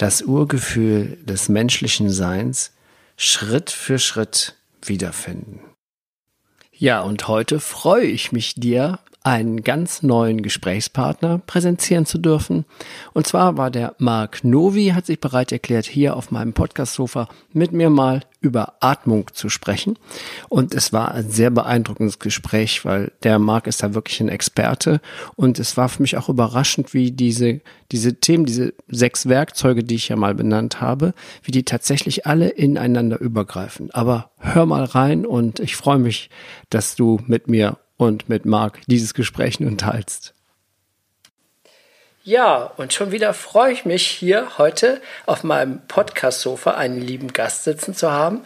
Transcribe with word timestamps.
das 0.00 0.22
Urgefühl 0.22 1.18
des 1.24 1.50
menschlichen 1.50 2.08
Seins 2.08 2.72
Schritt 3.18 3.70
für 3.70 3.98
Schritt 3.98 4.56
wiederfinden. 4.82 5.60
Ja, 6.72 7.02
und 7.02 7.28
heute 7.28 7.60
freue 7.60 8.06
ich 8.06 8.32
mich 8.32 8.54
dir 8.54 8.98
einen 9.22 9.62
ganz 9.62 10.02
neuen 10.02 10.42
Gesprächspartner 10.42 11.42
präsentieren 11.46 12.06
zu 12.06 12.18
dürfen. 12.18 12.64
Und 13.12 13.26
zwar 13.26 13.58
war 13.58 13.70
der 13.70 13.94
Marc 13.98 14.44
Novi, 14.44 14.88
hat 14.94 15.06
sich 15.06 15.20
bereit 15.20 15.52
erklärt, 15.52 15.84
hier 15.84 16.16
auf 16.16 16.30
meinem 16.30 16.54
Podcast-Sofa 16.54 17.28
mit 17.52 17.72
mir 17.72 17.90
mal 17.90 18.22
über 18.40 18.74
Atmung 18.80 19.26
zu 19.34 19.50
sprechen. 19.50 19.98
Und 20.48 20.74
es 20.74 20.94
war 20.94 21.12
ein 21.12 21.30
sehr 21.30 21.50
beeindruckendes 21.50 22.18
Gespräch, 22.18 22.86
weil 22.86 23.12
der 23.22 23.38
Marc 23.38 23.66
ist 23.66 23.82
da 23.82 23.92
wirklich 23.92 24.20
ein 24.20 24.30
Experte. 24.30 25.02
Und 25.36 25.58
es 25.58 25.76
war 25.76 25.90
für 25.90 26.00
mich 26.00 26.16
auch 26.16 26.30
überraschend, 26.30 26.94
wie 26.94 27.10
diese, 27.10 27.60
diese 27.92 28.14
Themen, 28.14 28.46
diese 28.46 28.72
sechs 28.88 29.28
Werkzeuge, 29.28 29.84
die 29.84 29.96
ich 29.96 30.08
ja 30.08 30.16
mal 30.16 30.34
benannt 30.34 30.80
habe, 30.80 31.12
wie 31.42 31.52
die 31.52 31.64
tatsächlich 31.64 32.26
alle 32.26 32.48
ineinander 32.48 33.20
übergreifen. 33.20 33.90
Aber 33.90 34.30
hör 34.38 34.64
mal 34.64 34.84
rein 34.84 35.26
und 35.26 35.60
ich 35.60 35.76
freue 35.76 35.98
mich, 35.98 36.30
dass 36.70 36.96
du 36.96 37.20
mit 37.26 37.48
mir 37.48 37.76
und 38.00 38.28
mit 38.30 38.46
Marc 38.46 38.80
dieses 38.86 39.12
Gespräch 39.12 39.60
nun 39.60 39.76
teilst. 39.76 40.34
Ja, 42.22 42.70
und 42.76 42.92
schon 42.92 43.12
wieder 43.12 43.32
freue 43.32 43.72
ich 43.72 43.86
mich 43.86 44.06
hier 44.06 44.58
heute 44.58 45.00
auf 45.24 45.42
meinem 45.42 45.80
Podcast-Sofa 45.88 46.72
einen 46.72 47.00
lieben 47.00 47.32
Gast 47.32 47.64
sitzen 47.64 47.94
zu 47.94 48.12
haben. 48.12 48.44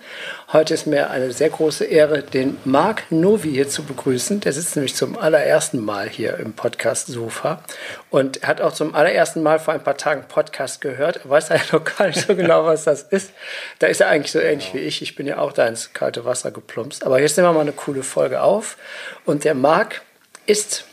Heute 0.53 0.75
ist 0.75 0.86
mir 0.86 1.11
eine 1.11 1.33
sehr 1.33 1.50
große 1.50 1.84
Ehre, 1.84 2.22
den 2.22 2.56
Marc 2.64 3.11
Novi 3.11 3.50
hier 3.50 3.69
zu 3.69 3.83
begrüßen. 3.83 4.39
Der 4.39 4.52
sitzt 4.52 4.77
nämlich 4.77 4.95
zum 4.95 5.19
allerersten 5.19 5.84
Mal 5.84 6.08
hier 6.08 6.36
im 6.36 6.52
Podcast-Sofa 6.52 7.64
und 8.11 8.47
hat 8.47 8.61
auch 8.61 8.72
zum 8.72 8.95
allerersten 8.95 9.42
Mal 9.42 9.58
vor 9.58 9.75
ein 9.75 9.83
paar 9.83 9.97
Tagen 9.97 10.22
Podcast 10.28 10.80
gehört. 10.80 11.17
Er 11.25 11.30
weiß 11.30 11.48
ja 11.48 11.56
noch 11.72 11.83
gar 11.83 12.06
nicht 12.06 12.25
so 12.25 12.36
genau, 12.36 12.67
was 12.67 12.84
das 12.84 13.02
ist. 13.02 13.33
Da 13.80 13.89
ist 13.89 14.00
er 14.00 14.06
eigentlich 14.06 14.30
so 14.30 14.39
ähnlich 14.39 14.72
wie 14.72 14.78
ich. 14.78 15.02
Ich 15.02 15.17
bin 15.17 15.27
ja 15.27 15.39
auch 15.39 15.50
da 15.50 15.67
ins 15.67 15.92
kalte 15.92 16.25
Wasser 16.25 16.52
geplumpst. 16.52 17.05
Aber 17.05 17.20
jetzt 17.20 17.36
nehmen 17.36 17.48
wir 17.48 17.55
mal 17.55 17.62
eine 17.62 17.72
coole 17.72 18.05
Folge 18.05 18.41
auf. 18.41 18.77
Und 19.25 19.42
der 19.42 19.56
Marc 19.56 20.02
ist, 20.47 20.84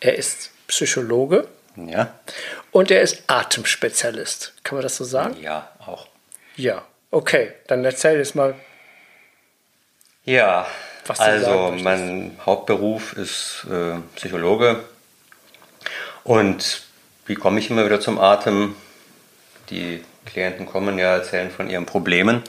er 0.00 0.16
ist 0.16 0.51
Psychologe. 0.72 1.46
Ja. 1.76 2.14
Und 2.70 2.90
er 2.90 3.02
ist 3.02 3.24
Atemspezialist. 3.26 4.54
Kann 4.64 4.76
man 4.76 4.82
das 4.82 4.96
so 4.96 5.04
sagen? 5.04 5.36
Ja, 5.38 5.70
auch. 5.78 6.06
Ja, 6.56 6.82
okay. 7.10 7.52
Dann 7.66 7.84
erzähl 7.84 8.16
jetzt 8.16 8.34
mal. 8.34 8.54
Ja, 10.24 10.66
also 11.18 11.74
mein 11.82 12.38
Hauptberuf 12.46 13.12
ist 13.14 13.66
äh, 13.70 13.98
Psychologe. 14.16 14.82
Und 16.24 16.82
wie 17.26 17.34
komme 17.34 17.58
ich 17.58 17.68
immer 17.68 17.84
wieder 17.84 18.00
zum 18.00 18.18
Atem? 18.18 18.74
Die 19.68 20.02
Klienten 20.24 20.64
kommen 20.64 20.98
ja, 20.98 21.16
erzählen 21.16 21.50
von 21.50 21.68
ihren 21.68 21.84
Problemen. 21.84 22.42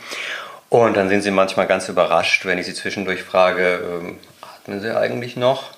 Und 0.70 0.96
dann 0.96 1.10
sind 1.10 1.24
sie 1.24 1.32
manchmal 1.32 1.68
ganz 1.68 1.90
überrascht, 1.90 2.46
wenn 2.46 2.58
ich 2.58 2.68
sie 2.68 2.74
zwischendurch 2.74 3.22
frage, 3.24 3.82
ähm, 3.84 4.20
atmen 4.42 4.80
sie 4.80 4.96
eigentlich 4.96 5.36
noch? 5.36 5.72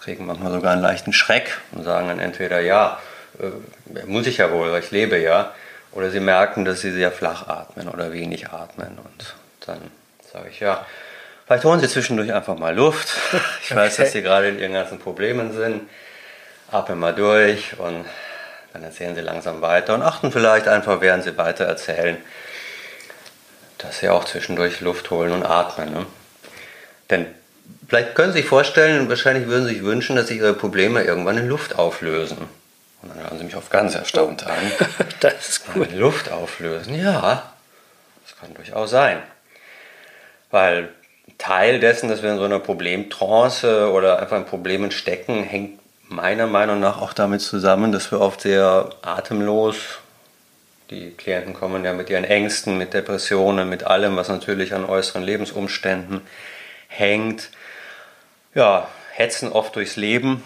Kriegen 0.00 0.26
manchmal 0.26 0.52
sogar 0.52 0.72
einen 0.72 0.82
leichten 0.82 1.12
Schreck 1.12 1.58
und 1.72 1.84
sagen 1.84 2.08
dann 2.08 2.18
entweder, 2.18 2.60
ja, 2.60 2.98
äh, 3.38 4.04
muss 4.06 4.26
ich 4.26 4.38
ja 4.38 4.50
wohl, 4.50 4.72
weil 4.72 4.82
ich 4.82 4.90
lebe 4.90 5.18
ja, 5.18 5.52
oder 5.92 6.10
sie 6.10 6.20
merken, 6.20 6.64
dass 6.64 6.80
sie 6.80 6.92
sehr 6.92 7.12
flach 7.12 7.48
atmen 7.48 7.88
oder 7.88 8.12
wenig 8.12 8.48
atmen. 8.50 8.98
Und 8.98 9.34
dann 9.66 9.90
sage 10.32 10.48
ich, 10.50 10.60
ja, 10.60 10.86
vielleicht 11.46 11.64
holen 11.64 11.80
Sie 11.80 11.88
zwischendurch 11.88 12.32
einfach 12.32 12.56
mal 12.56 12.74
Luft. 12.74 13.08
Ich 13.62 13.74
weiß, 13.74 13.94
okay. 13.94 14.02
dass 14.02 14.12
Sie 14.12 14.22
gerade 14.22 14.48
in 14.48 14.58
Ihren 14.58 14.72
ganzen 14.72 14.98
Problemen 14.98 15.52
sind. 15.52 15.88
Atmen 16.72 16.98
mal 16.98 17.14
durch 17.14 17.78
und 17.78 18.04
dann 18.72 18.82
erzählen 18.84 19.14
Sie 19.14 19.20
langsam 19.20 19.60
weiter 19.60 19.94
und 19.94 20.02
achten 20.02 20.32
vielleicht 20.32 20.68
einfach, 20.68 21.00
während 21.00 21.24
Sie 21.24 21.36
weiter 21.36 21.64
erzählen, 21.64 22.16
dass 23.78 23.98
Sie 23.98 24.08
auch 24.08 24.24
zwischendurch 24.24 24.80
Luft 24.80 25.10
holen 25.10 25.32
und 25.32 25.44
atmen. 25.44 25.92
Ne? 25.92 26.06
Denn 27.10 27.26
Vielleicht 27.88 28.14
können 28.14 28.32
Sie 28.32 28.38
sich 28.38 28.48
vorstellen, 28.48 29.08
wahrscheinlich 29.08 29.48
würden 29.48 29.66
Sie 29.66 29.74
sich 29.74 29.82
wünschen, 29.82 30.16
dass 30.16 30.28
sich 30.28 30.38
Ihre 30.38 30.54
Probleme 30.54 31.02
irgendwann 31.02 31.38
in 31.38 31.48
Luft 31.48 31.78
auflösen. 31.78 32.38
Und 33.02 33.14
dann 33.14 33.22
hören 33.22 33.38
Sie 33.38 33.44
mich 33.44 33.56
auf 33.56 33.70
ganz 33.70 33.94
erstaunt 33.94 34.46
an. 34.46 34.72
das 35.20 35.48
ist 35.48 35.72
gut. 35.72 35.90
In 35.90 35.98
Luft 35.98 36.30
auflösen, 36.30 36.94
ja, 36.94 37.52
das 38.24 38.38
kann 38.38 38.54
durchaus 38.54 38.90
sein. 38.90 39.18
Weil 40.50 40.90
Teil 41.38 41.80
dessen, 41.80 42.08
dass 42.08 42.22
wir 42.22 42.30
in 42.30 42.38
so 42.38 42.44
einer 42.44 42.58
Problemtrance 42.60 43.90
oder 43.90 44.20
einfach 44.20 44.36
in 44.36 44.44
Problemen 44.44 44.90
stecken, 44.90 45.42
hängt 45.42 45.80
meiner 46.08 46.46
Meinung 46.46 46.80
nach 46.80 47.00
auch 47.00 47.12
damit 47.12 47.40
zusammen, 47.40 47.92
dass 47.92 48.10
wir 48.10 48.20
oft 48.20 48.42
sehr 48.42 48.90
atemlos, 49.02 49.76
die 50.90 51.12
Klienten 51.12 51.54
kommen 51.54 51.84
ja 51.84 51.92
mit 51.92 52.10
ihren 52.10 52.24
Ängsten, 52.24 52.76
mit 52.76 52.94
Depressionen, 52.94 53.68
mit 53.68 53.84
allem, 53.84 54.16
was 54.16 54.28
natürlich 54.28 54.74
an 54.74 54.84
äußeren 54.84 55.22
Lebensumständen 55.22 56.22
hängt, 56.88 57.50
ja, 58.54 58.88
hetzen 59.12 59.52
oft 59.52 59.76
durchs 59.76 59.96
Leben. 59.96 60.42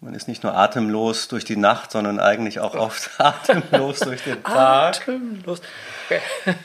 Man 0.00 0.14
ist 0.14 0.26
nicht 0.26 0.42
nur 0.42 0.56
atemlos 0.56 1.28
durch 1.28 1.44
die 1.44 1.56
Nacht, 1.56 1.92
sondern 1.92 2.18
eigentlich 2.18 2.58
auch 2.58 2.74
oft 2.74 3.10
atemlos 3.18 4.00
durch 4.00 4.24
den 4.24 4.42
Tag. 4.42 5.08
Atemlos. 5.08 5.62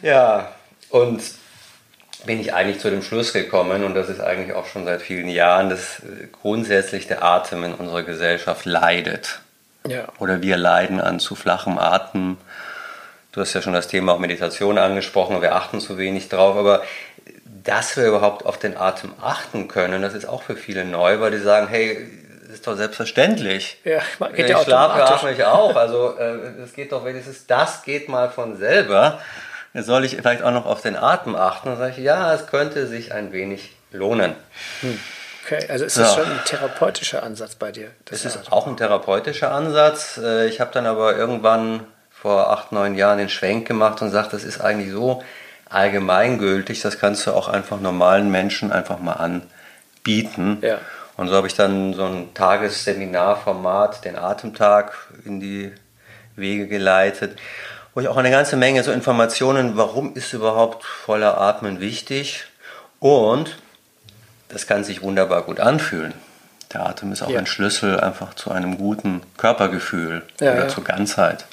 ja, 0.02 0.52
und 0.90 1.22
bin 2.26 2.40
ich 2.40 2.54
eigentlich 2.54 2.80
zu 2.80 2.90
dem 2.90 3.04
Schluss 3.04 3.34
gekommen, 3.34 3.84
und 3.84 3.94
das 3.94 4.10
ist 4.10 4.20
eigentlich 4.20 4.56
auch 4.56 4.66
schon 4.66 4.86
seit 4.86 5.02
vielen 5.02 5.30
Jahren, 5.30 5.70
dass 5.70 6.00
äh, 6.00 6.28
grundsätzlich 6.32 7.08
der 7.08 7.24
Atem 7.24 7.64
in 7.64 7.74
unserer 7.74 8.04
Gesellschaft 8.04 8.66
leidet. 8.66 9.42
Ja. 9.88 10.08
Oder 10.20 10.42
wir 10.42 10.58
leiden 10.58 11.00
an 11.00 11.20
zu 11.20 11.36
flachem 11.36 11.78
Atem. 11.78 12.38
Du 13.32 13.42
hast 13.42 13.54
ja 13.54 13.62
schon 13.62 13.74
das 13.74 13.88
Thema 13.88 14.14
auch 14.14 14.20
Meditation 14.20 14.78
angesprochen, 14.78 15.42
wir 15.42 15.56
achten 15.56 15.80
zu 15.80 15.98
wenig 15.98 16.28
drauf, 16.28 16.58
aber 16.58 16.82
dass 17.68 17.98
wir 17.98 18.06
überhaupt 18.06 18.46
auf 18.46 18.58
den 18.58 18.78
Atem 18.78 19.14
achten 19.22 19.68
können, 19.68 20.02
das 20.02 20.14
ist 20.14 20.26
auch 20.26 20.42
für 20.42 20.56
viele 20.56 20.86
neu, 20.86 21.20
weil 21.20 21.32
die 21.32 21.40
sagen, 21.40 21.68
hey, 21.68 22.10
das 22.44 22.56
ist 22.56 22.68
doch 22.68 22.78
selbstverständlich. 22.78 23.82
Ja, 23.84 24.00
geht 24.00 24.38
Wenn 24.38 24.48
ja 24.48 24.60
ich 24.60 24.64
schlafe, 24.64 25.04
atme 25.04 25.34
ich 25.34 25.44
auch. 25.44 25.76
Also 25.76 26.18
es 26.18 26.72
äh, 26.72 26.76
geht 26.76 26.94
doch 26.94 27.04
wenigstens, 27.04 27.46
das 27.46 27.84
geht 27.84 28.08
mal 28.08 28.30
von 28.30 28.56
selber. 28.56 29.20
Soll 29.74 30.06
ich 30.06 30.16
vielleicht 30.16 30.44
auch 30.44 30.52
noch 30.52 30.66
auf 30.66 30.82
den 30.82 30.96
Atem 30.96 31.36
achten. 31.36 31.68
Dann 31.68 31.78
sage 31.78 31.92
ich, 31.92 31.98
ja, 31.98 32.34
es 32.34 32.48
könnte 32.48 32.88
sich 32.88 33.14
ein 33.14 33.34
wenig 33.34 33.76
lohnen. 33.92 34.34
Hm. 34.80 35.00
Okay, 35.44 35.66
also 35.70 35.84
ist 35.84 35.98
das 35.98 36.16
ja. 36.16 36.24
schon 36.24 36.32
ein 36.32 36.40
therapeutischer 36.46 37.22
Ansatz 37.22 37.56
bei 37.56 37.72
dir? 37.74 37.92
Das 38.06 38.24
ist 38.24 38.38
also 38.38 38.52
auch 38.52 38.66
ein 38.68 38.78
therapeutischer 38.78 39.52
Ansatz. 39.52 40.18
Äh, 40.24 40.48
ich 40.48 40.62
habe 40.62 40.72
dann 40.74 40.86
aber 40.86 41.18
irgendwann 41.18 41.86
vor 42.10 42.50
acht, 42.50 42.72
neun 42.72 42.96
Jahren 42.96 43.18
den 43.18 43.30
Schwenk 43.30 43.68
gemacht 43.68 44.02
und 44.02 44.08
gesagt, 44.08 44.32
das 44.32 44.46
ist 44.46 44.62
eigentlich 44.62 44.92
so 44.92 45.22
allgemeingültig, 45.70 46.82
das 46.82 47.00
kannst 47.00 47.28
du 47.28 47.32
auch 47.32 47.48
einfach 47.48 47.80
normalen 47.80 48.32
Menschen 48.32 48.72
einfach 48.72 49.00
mal 49.00 49.14
anbieten. 49.14 50.60
Ja. 50.62 50.80
Und 51.18 51.30
so 51.30 51.36
habe 51.36 51.48
ich 51.48 51.56
dann 51.56 51.94
so 51.94 52.06
ein 52.06 52.34
Tagesseminarformat, 52.34 54.06
den 54.06 54.18
Atemtag, 54.18 54.94
in 55.26 55.40
die 55.40 55.72
Wege 56.36 56.68
geleitet, 56.68 57.38
wo 57.94 58.02
ich 58.02 58.08
auch 58.08 58.18
eine 58.18 58.30
ganze 58.30 58.56
Menge 58.56 58.84
so 58.84 58.92
Informationen, 58.92 59.76
warum 59.76 60.14
ist 60.14 60.34
überhaupt 60.34 60.86
voller 60.86 61.40
Atmen 61.42 61.80
wichtig 61.80 62.46
und 63.00 63.58
das 64.50 64.68
kann 64.68 64.84
sich 64.84 65.02
wunderbar 65.02 65.42
gut 65.42 65.60
anfühlen. 65.60 66.14
Der 66.72 66.86
Atem 66.86 67.12
ist 67.12 67.24
auch 67.24 67.30
ja. 67.30 67.40
ein 67.40 67.48
Schlüssel 67.48 68.00
einfach 68.00 68.36
zu 68.36 68.52
einem 68.52 68.78
guten 68.78 69.22
Körpergefühl 69.38 70.22
ja, 70.40 70.54
oder 70.54 70.68
zur 70.68 70.84
Ganzheit 70.84 71.46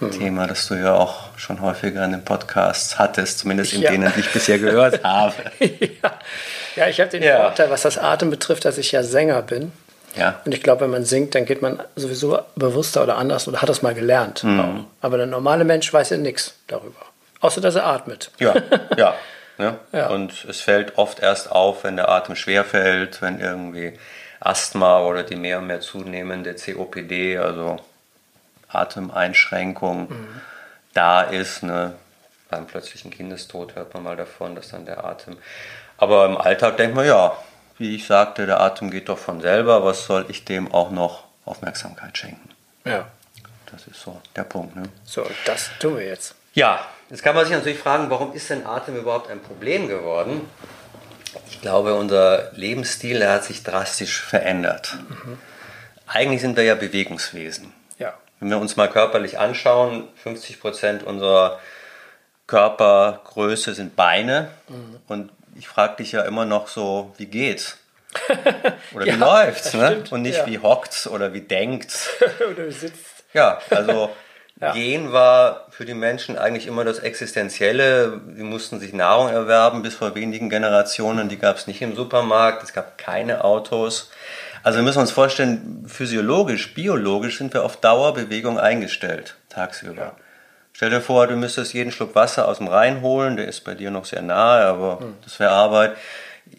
mhm. 0.00 0.10
Thema, 0.10 0.46
das 0.46 0.66
du 0.68 0.74
ja 0.74 0.94
auch 0.94 1.36
schon 1.36 1.60
häufiger 1.60 2.04
in 2.04 2.12
den 2.12 2.24
Podcasts 2.24 2.98
hattest, 2.98 3.40
zumindest 3.40 3.72
in 3.72 3.82
ja. 3.82 3.90
denen 3.90 4.12
ich 4.16 4.32
bisher 4.32 4.58
gehört 4.58 5.02
habe. 5.04 5.34
ja. 5.60 6.12
ja, 6.76 6.88
ich 6.88 7.00
habe 7.00 7.10
den 7.10 7.22
ja. 7.22 7.42
Vorteil, 7.42 7.70
was 7.70 7.82
das 7.82 7.98
Atem 7.98 8.30
betrifft, 8.30 8.64
dass 8.64 8.78
ich 8.78 8.92
ja 8.92 9.02
Sänger 9.02 9.42
bin. 9.42 9.72
Ja. 10.16 10.40
Und 10.44 10.54
ich 10.54 10.62
glaube, 10.62 10.82
wenn 10.82 10.90
man 10.90 11.04
singt, 11.04 11.34
dann 11.34 11.44
geht 11.44 11.62
man 11.62 11.82
sowieso 11.94 12.38
bewusster 12.56 13.02
oder 13.02 13.16
anders 13.16 13.46
oder 13.46 13.62
hat 13.62 13.68
das 13.68 13.82
mal 13.82 13.94
gelernt. 13.94 14.42
Mhm. 14.42 14.86
Aber 15.00 15.16
der 15.16 15.26
normale 15.26 15.64
Mensch 15.64 15.92
weiß 15.92 16.10
ja 16.10 16.16
nichts 16.16 16.54
darüber. 16.66 17.00
Außer, 17.40 17.60
dass 17.60 17.76
er 17.76 17.86
atmet. 17.86 18.30
Ja, 18.38 18.54
ja. 18.96 19.14
Ne? 19.60 19.76
ja. 19.90 20.08
Und 20.10 20.44
es 20.48 20.60
fällt 20.60 20.98
oft 20.98 21.18
erst 21.18 21.50
auf, 21.50 21.82
wenn 21.82 21.96
der 21.96 22.08
Atem 22.08 22.36
schwer 22.36 22.64
fällt, 22.64 23.20
wenn 23.22 23.40
irgendwie 23.40 23.98
Asthma 24.38 25.00
oder 25.00 25.24
die 25.24 25.34
mehr 25.34 25.58
und 25.58 25.66
mehr 25.66 25.80
zunehmende 25.80 26.54
COPD, 26.54 27.38
also 27.38 27.80
Atemeinschränkung 28.68 30.10
mhm. 30.10 30.40
da 30.94 31.22
ist. 31.22 31.62
Ne? 31.62 31.94
Beim 32.48 32.66
plötzlichen 32.66 33.10
Kindestod 33.10 33.74
hört 33.74 33.94
man 33.94 34.02
mal 34.02 34.16
davon, 34.16 34.54
dass 34.54 34.70
dann 34.70 34.86
der 34.86 35.04
Atem. 35.04 35.36
Aber 35.96 36.26
im 36.26 36.36
Alltag 36.36 36.76
denkt 36.76 36.94
man, 36.94 37.06
ja, 37.06 37.36
wie 37.78 37.94
ich 37.94 38.06
sagte, 38.06 38.46
der 38.46 38.60
Atem 38.60 38.90
geht 38.90 39.08
doch 39.08 39.18
von 39.18 39.40
selber, 39.40 39.84
was 39.84 40.04
soll 40.04 40.26
ich 40.28 40.44
dem 40.44 40.72
auch 40.72 40.90
noch 40.90 41.24
Aufmerksamkeit 41.44 42.16
schenken? 42.16 42.50
Ja. 42.84 43.06
Das 43.70 43.86
ist 43.86 44.00
so 44.00 44.20
der 44.34 44.44
Punkt. 44.44 44.76
Ne? 44.76 44.84
So, 45.04 45.26
das 45.44 45.70
tun 45.78 45.98
wir 45.98 46.06
jetzt. 46.06 46.34
Ja, 46.54 46.84
jetzt 47.10 47.22
kann 47.22 47.34
man 47.34 47.44
sich 47.44 47.54
natürlich 47.54 47.78
fragen, 47.78 48.08
warum 48.10 48.32
ist 48.32 48.50
denn 48.50 48.66
Atem 48.66 48.96
überhaupt 48.96 49.30
ein 49.30 49.40
Problem 49.40 49.88
geworden? 49.88 50.48
Ich 51.50 51.60
glaube, 51.60 51.94
unser 51.94 52.50
Lebensstil 52.52 53.18
der 53.18 53.32
hat 53.32 53.44
sich 53.44 53.62
drastisch 53.62 54.20
verändert. 54.20 54.96
Mhm. 55.08 55.38
Eigentlich 56.06 56.40
sind 56.40 56.56
wir 56.56 56.64
ja 56.64 56.74
Bewegungswesen. 56.74 57.72
Wenn 58.40 58.50
wir 58.50 58.58
uns 58.58 58.76
mal 58.76 58.88
körperlich 58.88 59.38
anschauen, 59.38 60.08
50 60.22 60.60
Prozent 60.60 61.02
unserer 61.02 61.58
Körpergröße 62.46 63.74
sind 63.74 63.96
Beine. 63.96 64.48
Mhm. 64.68 65.00
Und 65.08 65.30
ich 65.56 65.68
frage 65.68 65.96
dich 65.96 66.12
ja 66.12 66.22
immer 66.22 66.44
noch 66.44 66.68
so, 66.68 67.12
wie 67.18 67.26
geht's? 67.26 67.78
Oder 68.94 69.06
ja, 69.06 69.14
wie 69.14 69.18
läuft's? 69.18 69.74
Ne? 69.74 70.04
Und 70.10 70.22
nicht 70.22 70.38
ja. 70.38 70.46
wie 70.46 70.58
hockt's 70.58 71.06
oder 71.06 71.34
wie 71.34 71.42
denkt's. 71.42 72.08
oder 72.50 72.66
wie 72.66 72.72
sitzt. 72.72 73.24
Ja, 73.34 73.60
also 73.68 74.10
ja. 74.60 74.72
Gehen 74.72 75.12
war 75.12 75.66
für 75.70 75.84
die 75.84 75.94
Menschen 75.94 76.38
eigentlich 76.38 76.66
immer 76.66 76.84
das 76.84 76.98
Existenzielle. 76.98 78.20
Sie 78.34 78.42
mussten 78.42 78.80
sich 78.80 78.92
Nahrung 78.92 79.28
erwerben 79.28 79.82
bis 79.82 79.94
vor 79.94 80.14
wenigen 80.14 80.48
Generationen. 80.48 81.28
Die 81.28 81.38
gab 81.38 81.56
es 81.56 81.66
nicht 81.66 81.82
im 81.82 81.94
Supermarkt, 81.94 82.62
es 82.62 82.72
gab 82.72 82.98
keine 82.98 83.44
Autos. 83.44 84.10
Also 84.68 84.80
wir 84.80 84.82
müssen 84.82 84.98
uns 84.98 85.12
vorstellen, 85.12 85.86
physiologisch, 85.88 86.74
biologisch 86.74 87.38
sind 87.38 87.54
wir 87.54 87.64
auf 87.64 87.78
Dauerbewegung 87.78 88.60
eingestellt, 88.60 89.36
tagsüber. 89.48 90.02
Ja. 90.02 90.12
Stell 90.74 90.90
dir 90.90 91.00
vor, 91.00 91.26
du 91.26 91.36
müsstest 91.36 91.72
jeden 91.72 91.90
Schluck 91.90 92.14
Wasser 92.14 92.46
aus 92.46 92.58
dem 92.58 92.68
Rhein 92.68 93.00
holen, 93.00 93.38
der 93.38 93.48
ist 93.48 93.64
bei 93.64 93.74
dir 93.74 93.90
noch 93.90 94.04
sehr 94.04 94.20
nahe, 94.20 94.66
aber 94.66 95.00
hm. 95.00 95.14
das 95.24 95.40
wäre 95.40 95.52
Arbeit. 95.52 95.96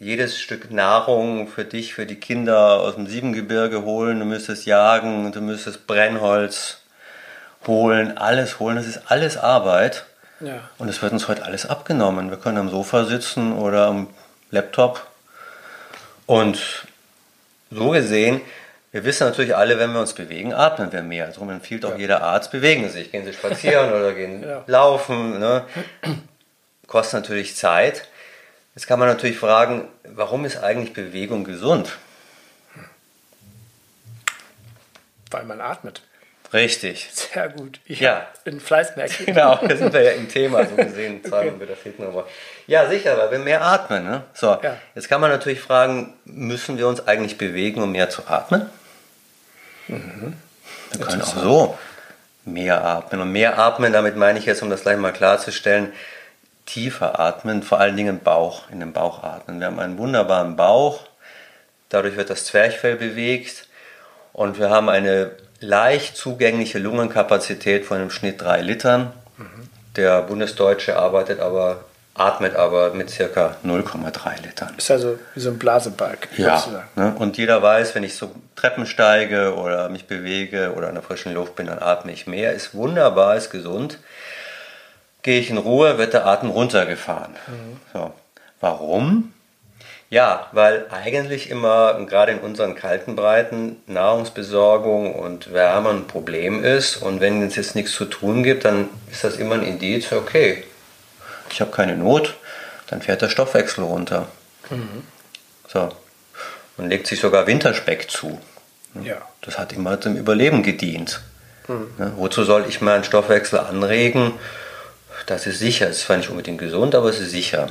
Jedes 0.00 0.40
Stück 0.40 0.72
Nahrung 0.72 1.46
für 1.46 1.64
dich, 1.64 1.94
für 1.94 2.04
die 2.04 2.16
Kinder 2.16 2.80
aus 2.80 2.96
dem 2.96 3.06
Siebengebirge 3.06 3.84
holen, 3.84 4.18
du 4.18 4.24
müsstest 4.24 4.66
jagen, 4.66 5.30
du 5.30 5.40
müsstest 5.40 5.86
Brennholz 5.86 6.78
holen, 7.68 8.18
alles 8.18 8.58
holen. 8.58 8.74
Das 8.74 8.88
ist 8.88 9.02
alles 9.06 9.36
Arbeit. 9.36 10.04
Ja. 10.40 10.54
Und 10.78 10.88
es 10.88 11.00
wird 11.00 11.12
uns 11.12 11.28
heute 11.28 11.44
alles 11.44 11.64
abgenommen. 11.64 12.30
Wir 12.30 12.38
können 12.38 12.58
am 12.58 12.70
Sofa 12.70 13.04
sitzen 13.04 13.52
oder 13.52 13.86
am 13.86 14.08
Laptop. 14.50 15.06
Und 16.26 16.89
so 17.70 17.90
gesehen, 17.90 18.40
wir 18.92 19.04
wissen 19.04 19.26
natürlich 19.26 19.54
alle, 19.54 19.78
wenn 19.78 19.92
wir 19.92 20.00
uns 20.00 20.14
bewegen, 20.14 20.52
atmen 20.52 20.92
wir 20.92 21.02
mehr. 21.02 21.28
Darum 21.28 21.50
empfiehlt 21.50 21.84
auch 21.84 21.92
ja. 21.92 21.98
jeder 21.98 22.22
Arzt, 22.22 22.50
bewegen 22.50 22.84
Sie 22.84 22.90
sich. 22.90 23.12
Gehen 23.12 23.24
Sie 23.24 23.32
spazieren 23.32 23.92
oder 23.92 24.12
gehen 24.14 24.42
ja. 24.42 24.64
laufen. 24.66 25.38
Ne? 25.38 25.64
Kostet 26.88 27.20
natürlich 27.20 27.56
Zeit. 27.56 28.08
Jetzt 28.74 28.86
kann 28.86 28.98
man 28.98 29.08
natürlich 29.08 29.38
fragen, 29.38 29.88
warum 30.04 30.44
ist 30.44 30.56
eigentlich 30.56 30.92
Bewegung 30.92 31.44
gesund? 31.44 31.98
Weil 35.30 35.44
man 35.44 35.60
atmet. 35.60 36.02
Richtig. 36.52 37.08
Sehr 37.12 37.48
gut. 37.48 37.80
Ich 37.84 38.00
ja. 38.00 38.26
bin 38.44 38.60
Fleißmerkmal. 38.60 39.26
Genau, 39.26 39.56
da 39.56 39.76
sind 39.76 39.92
wir 39.92 40.02
ja 40.02 40.10
im 40.12 40.28
Thema 40.28 40.66
so 40.66 40.74
gesehen. 40.74 41.22
Zahlen 41.24 41.48
okay. 41.54 41.60
wir 41.60 41.66
das 41.68 41.78
hinten 41.80 42.04
aber. 42.04 42.26
Ja, 42.66 42.88
sicher, 42.88 43.16
weil 43.16 43.30
wir 43.30 43.38
mehr 43.38 43.62
atmen. 43.62 44.04
Ne? 44.04 44.22
So, 44.34 44.58
ja. 44.62 44.76
jetzt 44.94 45.08
kann 45.08 45.20
man 45.20 45.30
natürlich 45.30 45.60
fragen, 45.60 46.14
müssen 46.24 46.76
wir 46.78 46.88
uns 46.88 47.06
eigentlich 47.06 47.38
bewegen, 47.38 47.82
um 47.82 47.92
mehr 47.92 48.10
zu 48.10 48.26
atmen? 48.26 48.68
Mhm. 49.86 50.34
Wir 50.92 51.06
können 51.06 51.22
auch 51.22 51.26
so 51.26 51.78
mehr 52.44 52.84
atmen. 52.84 53.20
Und 53.20 53.32
mehr 53.32 53.58
atmen, 53.58 53.92
damit 53.92 54.16
meine 54.16 54.38
ich 54.38 54.46
jetzt, 54.46 54.62
um 54.62 54.70
das 54.70 54.82
gleich 54.82 54.98
mal 54.98 55.12
klarzustellen, 55.12 55.92
tiefer 56.66 57.18
atmen, 57.18 57.62
vor 57.62 57.80
allen 57.80 57.96
Dingen 57.96 58.20
Bauch, 58.20 58.70
in 58.70 58.80
den 58.80 58.92
Bauch 58.92 59.22
atmen. 59.22 59.60
Wir 59.60 59.66
haben 59.66 59.78
einen 59.78 59.98
wunderbaren 59.98 60.56
Bauch, 60.56 61.00
dadurch 61.88 62.16
wird 62.16 62.30
das 62.30 62.44
Zwerchfell 62.44 62.96
bewegt 62.96 63.66
und 64.32 64.58
wir 64.58 64.70
haben 64.70 64.88
eine 64.88 65.32
leicht 65.60 66.16
zugängliche 66.16 66.78
Lungenkapazität 66.78 67.84
von 67.84 68.02
im 68.02 68.10
Schnitt 68.10 68.40
drei 68.40 68.60
Litern. 68.62 69.12
Mhm. 69.36 69.68
Der 69.96 70.22
Bundesdeutsche 70.22 70.96
arbeitet 70.96 71.40
aber, 71.40 71.84
atmet 72.14 72.56
aber 72.56 72.94
mit 72.94 73.10
circa 73.10 73.56
0,3 73.64 74.42
Litern. 74.42 74.74
Ist 74.76 74.90
also 74.90 75.18
wie 75.34 75.40
so 75.40 75.50
ein 75.50 75.58
Blasebalg. 75.58 76.28
Ja. 76.36 76.62
Ne? 76.96 77.14
Und 77.18 77.36
jeder 77.36 77.62
weiß, 77.62 77.94
wenn 77.94 78.04
ich 78.04 78.14
so 78.14 78.34
Treppen 78.56 78.86
steige 78.86 79.54
oder 79.54 79.88
mich 79.88 80.06
bewege 80.06 80.72
oder 80.74 80.88
in 80.88 80.94
der 80.94 81.02
frischen 81.02 81.34
Luft 81.34 81.56
bin, 81.56 81.66
dann 81.66 81.78
atme 81.80 82.12
ich 82.12 82.26
mehr. 82.26 82.52
Ist 82.52 82.74
wunderbar, 82.74 83.36
ist 83.36 83.50
gesund. 83.50 83.98
Gehe 85.22 85.40
ich 85.40 85.50
in 85.50 85.58
Ruhe, 85.58 85.98
wird 85.98 86.14
der 86.14 86.26
Atem 86.26 86.50
runtergefahren. 86.50 87.32
Mhm. 87.46 87.80
So. 87.92 88.12
Warum? 88.60 89.32
Ja, 90.10 90.48
weil 90.50 90.86
eigentlich 90.90 91.50
immer, 91.50 92.04
gerade 92.04 92.32
in 92.32 92.40
unseren 92.40 92.74
kalten 92.74 93.14
Breiten, 93.14 93.76
Nahrungsbesorgung 93.86 95.14
und 95.14 95.52
Wärme 95.52 95.90
ein 95.90 96.08
Problem 96.08 96.64
ist. 96.64 96.96
Und 96.96 97.20
wenn 97.20 97.40
es 97.42 97.54
jetzt 97.54 97.76
nichts 97.76 97.92
zu 97.92 98.06
tun 98.06 98.42
gibt, 98.42 98.64
dann 98.64 98.88
ist 99.10 99.22
das 99.22 99.36
immer 99.36 99.54
ein 99.54 99.62
Indiz, 99.62 100.12
okay, 100.12 100.64
ich 101.48 101.60
habe 101.60 101.70
keine 101.70 101.96
Not, 101.96 102.34
dann 102.88 103.02
fährt 103.02 103.22
der 103.22 103.28
Stoffwechsel 103.28 103.84
runter. 103.84 104.26
Mhm. 104.68 105.04
So. 105.68 105.90
Und 106.76 106.88
legt 106.88 107.06
sich 107.06 107.20
sogar 107.20 107.46
Winterspeck 107.46 108.10
zu. 108.10 108.40
Ja. 109.04 109.18
Das 109.42 109.58
hat 109.58 109.72
immer 109.72 110.00
zum 110.00 110.16
Überleben 110.16 110.64
gedient. 110.64 111.20
Mhm. 111.68 111.86
Ja, 112.00 112.12
wozu 112.16 112.42
soll 112.42 112.64
ich 112.68 112.80
meinen 112.80 113.04
Stoffwechsel 113.04 113.60
anregen? 113.60 114.32
Das 115.26 115.46
ist 115.46 115.60
sicher. 115.60 115.88
Es 115.88 115.98
ist 115.98 116.06
zwar 116.06 116.16
nicht 116.16 116.30
unbedingt 116.30 116.58
gesund, 116.58 116.96
aber 116.96 117.10
es 117.10 117.20
ist 117.20 117.30
sicher. 117.30 117.68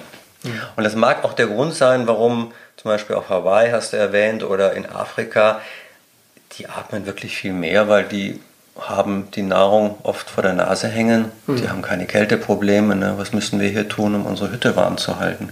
Und 0.76 0.84
das 0.84 0.96
mag 0.96 1.24
auch 1.24 1.34
der 1.34 1.48
Grund 1.48 1.74
sein, 1.74 2.08
warum 2.08 2.54
zum 2.78 2.90
Beispiel 2.90 3.16
auf 3.16 3.30
Hawaii 3.30 3.72
hast 3.72 3.94
du 3.94 3.98
erwähnt 3.98 4.44
oder 4.44 4.74
in 4.74 4.86
Afrika, 4.86 5.62
die 6.54 6.68
atmen 6.68 7.06
wirklich 7.06 7.38
viel 7.38 7.52
mehr, 7.52 7.90
weil 7.90 8.06
die 8.06 8.40
haben 8.80 9.30
die 9.32 9.42
Nahrung 9.42 9.98
oft 10.04 10.30
vor 10.30 10.44
der 10.44 10.54
Nase 10.54 10.88
hängen. 10.88 11.32
Mhm. 11.48 11.58
Die 11.58 11.70
haben 11.70 11.82
keine 11.82 12.06
Kälteprobleme. 12.06 12.96
Ne? 12.96 13.16
Was 13.18 13.34
müssen 13.34 13.60
wir 13.60 13.68
hier 13.68 13.90
tun, 13.90 14.16
um 14.16 14.26
unsere 14.26 14.52
Hütte 14.52 14.76
warm 14.76 14.98
zu 14.98 15.20
halten, 15.20 15.50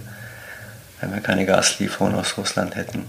wenn 1.00 1.12
wir 1.12 1.20
keine 1.20 1.44
Gaslieferungen 1.44 2.18
aus 2.18 2.38
Russland 2.38 2.74
hätten? 2.74 3.06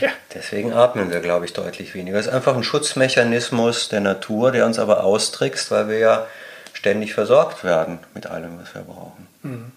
Ja. 0.00 0.10
Deswegen 0.34 0.74
atmen 0.74 1.10
wir, 1.10 1.20
glaube 1.20 1.46
ich, 1.46 1.54
deutlich 1.54 1.94
weniger. 1.94 2.18
Es 2.18 2.26
ist 2.26 2.32
einfach 2.32 2.54
ein 2.54 2.62
Schutzmechanismus 2.62 3.88
der 3.88 4.00
Natur, 4.00 4.52
der 4.52 4.66
uns 4.66 4.78
aber 4.78 5.04
austrickst, 5.04 5.70
weil 5.70 5.88
wir 5.88 5.98
ja 5.98 6.26
ständig 6.74 7.14
versorgt 7.14 7.64
werden 7.64 7.98
mit 8.14 8.26
allem, 8.26 8.60
was 8.60 8.74
wir 8.74 8.82
brauchen. 8.82 9.26
Mhm. 9.42 9.72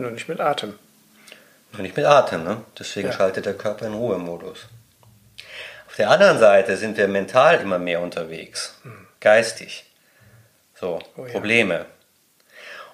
Nur 0.00 0.12
nicht 0.12 0.28
mit 0.30 0.40
Atem. 0.40 0.78
Nur 1.72 1.82
nicht 1.82 1.94
mit 1.94 2.06
Atem, 2.06 2.42
ne? 2.42 2.64
Deswegen 2.78 3.08
ja. 3.08 3.12
schaltet 3.12 3.44
der 3.44 3.52
Körper 3.52 3.86
in 3.86 3.92
Ruhemodus. 3.92 4.60
Auf 5.86 5.96
der 5.96 6.08
anderen 6.08 6.38
Seite 6.38 6.78
sind 6.78 6.96
wir 6.96 7.06
mental 7.06 7.60
immer 7.60 7.78
mehr 7.78 8.00
unterwegs, 8.00 8.78
mhm. 8.82 9.06
geistig. 9.20 9.84
So, 10.74 11.00
oh, 11.16 11.24
Probleme. 11.24 11.74
Ja. 11.74 11.86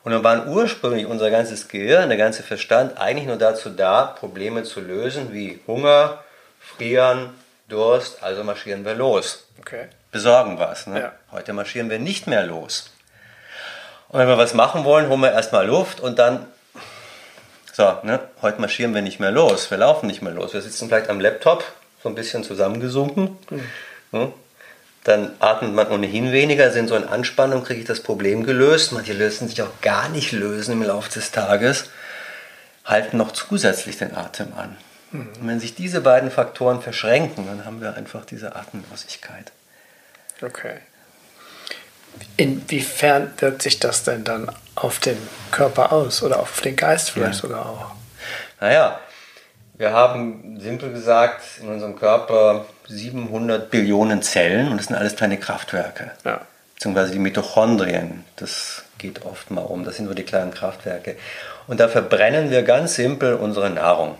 Und 0.02 0.12
dann 0.12 0.24
waren 0.24 0.48
ursprünglich 0.48 1.06
unser 1.06 1.30
ganzes 1.30 1.68
Gehirn, 1.68 2.08
der 2.08 2.18
ganze 2.18 2.42
Verstand 2.42 2.98
eigentlich 2.98 3.28
nur 3.28 3.36
dazu 3.36 3.70
da, 3.70 4.06
Probleme 4.06 4.64
zu 4.64 4.80
lösen, 4.80 5.32
wie 5.32 5.60
Hunger, 5.68 6.24
Frieren, 6.58 7.34
Durst, 7.68 8.20
also 8.24 8.42
marschieren 8.42 8.84
wir 8.84 8.94
los. 8.94 9.46
Okay. 9.60 9.86
Besorgen 10.10 10.58
was. 10.58 10.88
Ne? 10.88 11.00
Ja. 11.00 11.12
Heute 11.30 11.52
marschieren 11.52 11.88
wir 11.88 12.00
nicht 12.00 12.26
mehr 12.26 12.42
los. 12.42 12.90
Und 14.08 14.18
wenn 14.18 14.28
wir 14.28 14.38
was 14.38 14.54
machen 14.54 14.84
wollen, 14.84 15.08
holen 15.08 15.20
wir 15.20 15.32
erstmal 15.32 15.66
Luft 15.66 16.00
und 16.00 16.18
dann 16.18 16.46
so, 17.76 17.98
ne, 18.04 18.20
heute 18.40 18.58
marschieren 18.62 18.94
wir 18.94 19.02
nicht 19.02 19.20
mehr 19.20 19.30
los, 19.30 19.70
wir 19.70 19.76
laufen 19.76 20.06
nicht 20.06 20.22
mehr 20.22 20.32
los. 20.32 20.54
Wir 20.54 20.62
sitzen 20.62 20.88
vielleicht 20.88 21.10
am 21.10 21.20
Laptop, 21.20 21.62
so 22.02 22.08
ein 22.08 22.14
bisschen 22.14 22.42
zusammengesunken. 22.42 23.36
Mhm. 24.12 24.32
Dann 25.04 25.32
atmet 25.40 25.74
man 25.74 25.88
ohnehin 25.88 26.32
weniger, 26.32 26.70
sind 26.70 26.88
so 26.88 26.96
in 26.96 27.04
Anspannung, 27.04 27.64
kriege 27.64 27.80
ich 27.80 27.86
das 27.86 28.00
Problem 28.00 28.44
gelöst. 28.44 28.92
Manche 28.92 29.12
lösen 29.12 29.46
sich 29.46 29.60
auch 29.60 29.82
gar 29.82 30.08
nicht 30.08 30.32
lösen 30.32 30.72
im 30.72 30.84
Laufe 30.84 31.12
des 31.12 31.32
Tages, 31.32 31.90
halten 32.86 33.18
noch 33.18 33.32
zusätzlich 33.32 33.98
den 33.98 34.16
Atem 34.16 34.54
an. 34.56 34.78
Mhm. 35.10 35.28
Und 35.38 35.46
wenn 35.46 35.60
sich 35.60 35.74
diese 35.74 36.00
beiden 36.00 36.30
Faktoren 36.30 36.80
verschränken, 36.80 37.46
dann 37.46 37.66
haben 37.66 37.82
wir 37.82 37.92
einfach 37.92 38.24
diese 38.24 38.56
Atemlosigkeit. 38.56 39.52
Okay. 40.40 40.78
Inwiefern 42.38 43.34
wirkt 43.36 43.60
sich 43.60 43.78
das 43.80 44.02
denn 44.02 44.24
dann 44.24 44.50
auf 44.76 45.00
den 45.00 45.16
Körper 45.50 45.92
aus 45.92 46.22
oder 46.22 46.38
auf 46.38 46.60
den 46.60 46.76
Geist 46.76 47.10
vielleicht 47.10 47.42
ja. 47.42 47.48
sogar 47.48 47.66
auch? 47.66 47.86
Naja, 48.60 49.00
wir 49.78 49.92
haben 49.92 50.58
simpel 50.60 50.92
gesagt 50.92 51.42
in 51.60 51.68
unserem 51.68 51.96
Körper 51.96 52.66
700 52.88 53.70
Billionen 53.70 54.22
Zellen 54.22 54.68
und 54.68 54.78
das 54.78 54.86
sind 54.86 54.96
alles 54.96 55.16
kleine 55.16 55.38
Kraftwerke. 55.38 56.12
Ja. 56.24 56.40
Beziehungsweise 56.74 57.12
die 57.12 57.18
Mitochondrien, 57.18 58.24
das 58.36 58.84
geht 58.98 59.24
oft 59.24 59.50
mal 59.50 59.62
um, 59.62 59.84
das 59.84 59.96
sind 59.96 60.06
so 60.08 60.14
die 60.14 60.22
kleinen 60.22 60.52
Kraftwerke. 60.52 61.16
Und 61.66 61.80
da 61.80 61.88
verbrennen 61.88 62.50
wir 62.50 62.62
ganz 62.62 62.94
simpel 62.94 63.34
unsere 63.34 63.70
Nahrung, 63.70 64.16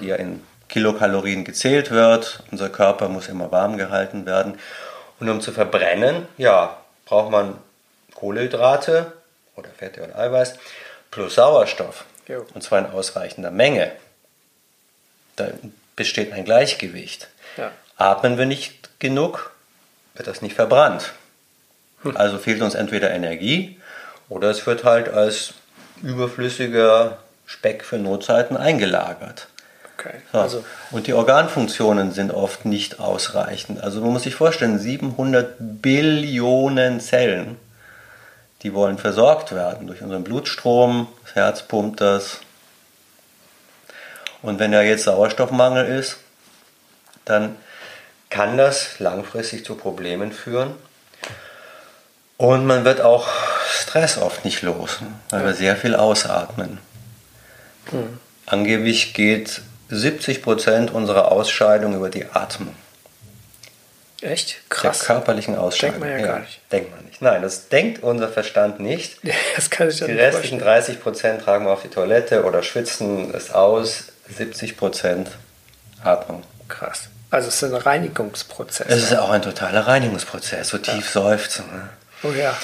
die 0.00 0.08
ja 0.08 0.16
in 0.16 0.42
Kilokalorien 0.68 1.44
gezählt 1.44 1.90
wird. 1.90 2.42
Unser 2.50 2.68
Körper 2.68 3.08
muss 3.08 3.28
immer 3.28 3.50
warm 3.52 3.76
gehalten 3.78 4.26
werden. 4.26 4.58
Und 5.20 5.28
um 5.28 5.40
zu 5.40 5.52
verbrennen, 5.52 6.26
ja, 6.36 6.76
braucht 7.06 7.30
man 7.30 7.56
Kohlenhydrate 8.14 9.12
oder 9.56 9.70
Fette 9.70 10.02
oder 10.02 10.18
Eiweiß 10.18 10.54
plus 11.10 11.34
Sauerstoff. 11.34 12.04
Jo. 12.28 12.46
Und 12.54 12.62
zwar 12.62 12.80
in 12.80 12.86
ausreichender 12.86 13.50
Menge. 13.50 13.92
Da 15.36 15.48
besteht 15.94 16.32
ein 16.32 16.44
Gleichgewicht. 16.44 17.28
Ja. 17.56 17.72
Atmen 17.96 18.38
wir 18.38 18.46
nicht 18.46 19.00
genug, 19.00 19.52
wird 20.14 20.28
das 20.28 20.42
nicht 20.42 20.54
verbrannt. 20.54 21.12
Also 22.14 22.38
fehlt 22.38 22.62
uns 22.62 22.74
entweder 22.74 23.10
Energie 23.10 23.80
oder 24.28 24.50
es 24.50 24.64
wird 24.66 24.84
halt 24.84 25.08
als 25.08 25.54
überflüssiger 26.02 27.18
Speck 27.46 27.84
für 27.84 27.98
Notzeiten 27.98 28.56
eingelagert. 28.56 29.48
Okay. 29.98 30.18
So. 30.32 30.38
Also, 30.38 30.64
Und 30.90 31.06
die 31.06 31.14
Organfunktionen 31.14 32.12
sind 32.12 32.32
oft 32.32 32.64
nicht 32.64 33.00
ausreichend. 33.00 33.82
Also 33.82 34.00
man 34.02 34.12
muss 34.12 34.24
sich 34.24 34.34
vorstellen, 34.34 34.78
700 34.78 35.56
Billionen 35.58 37.00
Zellen, 37.00 37.56
die 38.66 38.74
wollen 38.74 38.98
versorgt 38.98 39.54
werden 39.54 39.86
durch 39.86 40.02
unseren 40.02 40.24
Blutstrom, 40.24 41.06
das 41.22 41.36
Herz 41.36 41.62
pumpt 41.62 42.00
das. 42.00 42.40
Und 44.42 44.58
wenn 44.58 44.72
da 44.72 44.82
jetzt 44.82 45.04
Sauerstoffmangel 45.04 45.86
ist, 45.86 46.16
dann 47.24 47.54
kann 48.28 48.58
das 48.58 48.98
langfristig 48.98 49.64
zu 49.64 49.76
Problemen 49.76 50.32
führen. 50.32 50.74
Und 52.38 52.66
man 52.66 52.84
wird 52.84 53.00
auch 53.02 53.28
Stress 53.70 54.18
oft 54.18 54.44
nicht 54.44 54.62
los, 54.62 54.98
weil 55.30 55.44
wir 55.44 55.54
sehr 55.54 55.76
viel 55.76 55.94
ausatmen. 55.94 56.78
Angeblich 58.46 59.14
geht 59.14 59.62
70% 59.92 60.90
unserer 60.90 61.30
Ausscheidung 61.30 61.94
über 61.94 62.10
die 62.10 62.26
Atmung. 62.32 62.74
Echt? 64.26 64.56
Der 64.70 64.76
Krass. 64.76 65.00
körperlichen 65.00 65.56
Ausscheidung. 65.56 66.00
Denkt 66.00 66.14
man 66.14 66.20
ja 66.20 66.26
gar 66.26 66.40
nicht. 66.40 66.60
Denkt 66.72 66.90
man 66.90 67.04
nicht. 67.04 67.22
Nein, 67.22 67.42
das 67.42 67.68
denkt 67.68 68.02
unser 68.02 68.28
Verstand 68.28 68.80
nicht. 68.80 69.18
Das 69.56 69.70
kann 69.70 69.88
ich 69.88 70.00
ja 70.00 70.06
Die 70.06 70.12
restlichen 70.12 70.60
vorstellen. 70.60 71.40
30% 71.40 71.44
tragen 71.44 71.64
wir 71.64 71.72
auf 71.72 71.82
die 71.82 71.88
Toilette 71.88 72.44
oder 72.44 72.62
schwitzen 72.62 73.34
es 73.34 73.52
aus. 73.52 74.04
70% 74.36 75.26
Atmung. 76.04 76.42
Krass. 76.68 77.08
Also 77.30 77.48
es 77.48 77.62
ist 77.62 77.72
ein 77.72 77.74
Reinigungsprozess. 77.74 78.86
Es 78.88 79.02
ist 79.04 79.16
auch 79.16 79.30
ein 79.30 79.42
totaler 79.42 79.86
Reinigungsprozess, 79.86 80.68
so 80.68 80.78
tief 80.78 81.10
seufzen. 81.10 81.64
Ne? 81.72 81.88
oh 82.22 82.32
ja. 82.32 82.56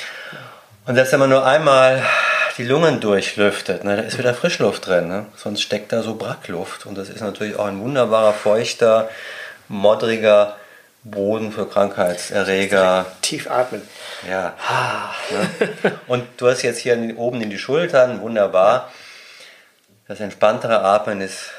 Und 0.87 0.95
selbst 0.95 1.13
wenn 1.13 1.21
man 1.21 1.31
nur 1.31 1.45
einmal 1.47 2.03
die 2.59 2.65
Lungen 2.65 3.01
durchlüftet, 3.01 3.85
ne, 3.85 3.97
da 3.97 4.03
ist 4.03 4.19
wieder 4.19 4.35
Frischluft 4.35 4.87
drin. 4.87 5.09
Ne? 5.09 5.27
Sonst 5.37 5.63
steckt 5.63 5.93
da 5.93 6.03
so 6.03 6.15
Brackluft. 6.15 6.87
Und 6.87 6.97
das 6.97 7.09
ist 7.09 7.21
natürlich 7.21 7.57
auch 7.57 7.67
ein 7.67 7.81
wunderbarer, 7.81 8.33
feuchter, 8.33 9.09
moddriger 9.69 10.57
Boden 11.05 11.53
für 11.53 11.69
Krankheitserreger. 11.69 13.07
Tief 13.23 13.51
atmen. 13.51 13.83
Ja. 14.29 14.55
Ne? 15.31 15.93
Und 16.07 16.25
du 16.37 16.49
hast 16.49 16.63
jetzt 16.63 16.79
hier 16.79 16.97
oben 17.17 17.41
in 17.41 17.51
die 17.51 17.59
Schultern, 17.59 18.21
wunderbar. 18.21 18.91
Das 20.07 20.21
entspanntere 20.21 20.83
Atmen 20.83 21.21
ist 21.21 21.51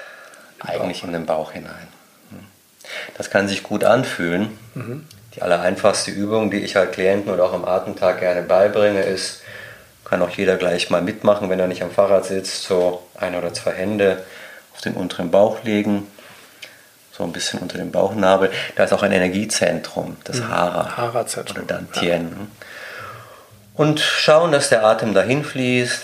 eigentlich 0.59 1.03
in 1.03 1.11
den 1.11 1.25
Bauch 1.25 1.51
hinein. 1.51 1.87
Das 3.17 3.29
kann 3.29 3.47
sich 3.47 3.63
gut 3.63 3.83
anfühlen. 3.83 4.57
Die 5.35 5.41
allereinfachste 5.41 6.11
Übung, 6.11 6.51
die 6.51 6.59
ich 6.59 6.75
halt 6.75 6.93
Klienten 6.93 7.33
oder 7.33 7.45
auch 7.45 7.53
am 7.53 7.65
Atemtag 7.65 8.19
gerne 8.19 8.43
beibringe, 8.43 9.01
ist, 9.01 9.41
kann 10.05 10.21
auch 10.21 10.29
jeder 10.29 10.57
gleich 10.57 10.89
mal 10.89 11.01
mitmachen, 11.01 11.49
wenn 11.49 11.59
er 11.59 11.67
nicht 11.67 11.81
am 11.81 11.91
Fahrrad 11.91 12.25
sitzt, 12.25 12.63
so 12.63 13.01
ein 13.15 13.35
oder 13.35 13.53
zwei 13.53 13.71
Hände 13.71 14.23
auf 14.73 14.81
den 14.81 14.93
unteren 14.93 15.31
Bauch 15.31 15.63
legen, 15.63 16.07
so 17.15 17.23
ein 17.23 17.31
bisschen 17.31 17.59
unter 17.59 17.77
dem 17.77 17.91
Bauchnabel. 17.91 18.51
Da 18.75 18.85
ist 18.85 18.93
auch 18.93 19.03
ein 19.03 19.11
Energiezentrum, 19.11 20.17
das 20.23 20.41
Hara 20.41 20.97
Hara-Zentrum, 20.97 21.57
oder 21.63 21.75
Dantien. 21.75 22.29
ne? 22.29 22.47
Und 23.75 23.99
schauen, 23.99 24.51
dass 24.51 24.69
der 24.69 24.83
Atem 24.83 25.13
dahin 25.13 25.43
fließt. 25.43 26.01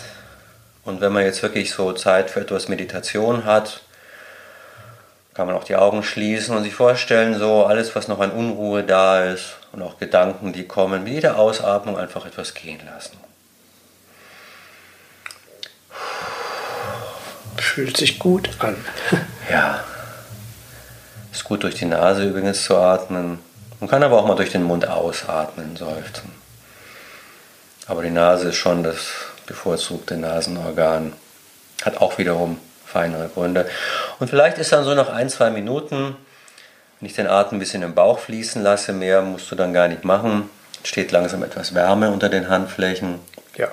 Und 0.86 1.02
wenn 1.02 1.12
man 1.12 1.24
jetzt 1.24 1.42
wirklich 1.44 1.72
so 1.72 1.94
Zeit 1.94 2.30
für 2.30 2.42
etwas 2.42 2.68
Meditation 2.68 3.46
hat, 3.46 3.82
kann 5.34 5.48
man 5.48 5.56
auch 5.56 5.64
die 5.64 5.76
Augen 5.76 6.04
schließen 6.04 6.56
und 6.56 6.64
sich 6.64 6.74
vorstellen, 6.74 7.38
so 7.38 7.66
alles, 7.66 7.96
was 7.96 8.08
noch 8.08 8.20
an 8.20 8.32
Unruhe 8.32 8.84
da 8.84 9.24
ist 9.26 9.56
und 9.72 9.82
auch 9.82 9.98
Gedanken, 10.00 10.54
die 10.54 10.68
kommen, 10.68 11.04
mit 11.04 11.14
jeder 11.14 11.38
Ausatmung 11.38 11.98
einfach 11.98 12.26
etwas 12.26 12.54
gehen 12.54 12.80
lassen. 12.86 13.18
Fühlt 17.58 17.98
sich 17.98 18.20
gut 18.20 18.50
an. 18.60 18.76
Ja. 19.50 19.84
Ist 21.32 21.44
gut 21.44 21.64
durch 21.64 21.76
die 21.76 21.86
Nase 21.86 22.24
übrigens 22.24 22.64
zu 22.64 22.78
atmen. 22.78 23.40
Man 23.80 23.90
kann 23.90 24.04
aber 24.04 24.18
auch 24.18 24.26
mal 24.26 24.36
durch 24.36 24.52
den 24.52 24.64
Mund 24.64 24.88
ausatmen, 24.88 25.76
seufzen. 25.76 26.32
Aber 27.88 28.04
die 28.04 28.10
Nase 28.10 28.50
ist 28.50 28.58
schon 28.58 28.84
das 28.84 29.12
bevorzugte 29.46 30.18
Nasenorgan. 30.18 31.14
Hat 31.84 31.98
auch 31.98 32.18
wiederum 32.18 32.60
feinere 32.86 33.30
Gründe. 33.30 33.68
Und 34.20 34.30
vielleicht 34.30 34.58
ist 34.58 34.72
dann 34.72 34.84
so 34.84 34.94
nach 34.94 35.10
ein, 35.10 35.30
zwei 35.30 35.50
Minuten, 35.50 36.16
wenn 37.00 37.08
ich 37.10 37.16
den 37.16 37.28
Atem 37.28 37.58
ein 37.58 37.60
bisschen 37.60 37.84
im 37.84 37.96
Bauch 37.96 38.20
fließen 38.20 38.62
lasse, 38.62 38.94
mehr 38.94 39.22
musst 39.22 39.50
du 39.52 39.56
dann 39.56 39.74
gar 39.74 39.88
nicht 39.88 40.04
machen. 40.04 40.50
Steht 40.84 41.12
langsam 41.12 41.44
etwas 41.44 41.74
Wärme 41.74 42.12
unter 42.12 42.30
den 42.30 42.50
Handflächen. 42.50 43.20
Ja, 43.56 43.70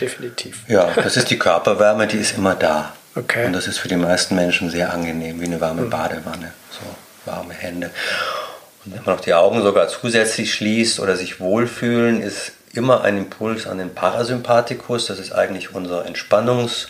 definitiv. 0.00 0.64
Ja, 0.68 0.90
das 0.94 1.16
ist 1.16 1.30
die 1.30 1.38
Körperwärme, 1.38 2.06
die 2.06 2.18
ist 2.18 2.36
immer 2.36 2.54
da. 2.54 2.92
Okay. 3.14 3.46
Und 3.46 3.52
das 3.52 3.66
ist 3.66 3.78
für 3.78 3.88
die 3.88 3.96
meisten 3.96 4.36
Menschen 4.36 4.70
sehr 4.70 4.92
angenehm, 4.92 5.40
wie 5.40 5.46
eine 5.46 5.60
warme 5.60 5.82
Badewanne. 5.82 6.52
Warme 7.30 7.54
Hände. 7.54 7.90
Und 8.84 8.94
wenn 8.94 9.04
man 9.04 9.16
auch 9.16 9.20
die 9.20 9.34
Augen 9.34 9.62
sogar 9.62 9.88
zusätzlich 9.88 10.54
schließt 10.54 11.00
oder 11.00 11.16
sich 11.16 11.38
wohlfühlen, 11.40 12.22
ist 12.22 12.52
immer 12.72 13.02
ein 13.02 13.16
Impuls 13.18 13.66
an 13.66 13.78
den 13.78 13.94
Parasympathikus. 13.94 15.06
Das 15.06 15.18
ist 15.18 15.32
eigentlich 15.32 15.74
unser 15.74 16.06
Entspannungs- 16.06 16.88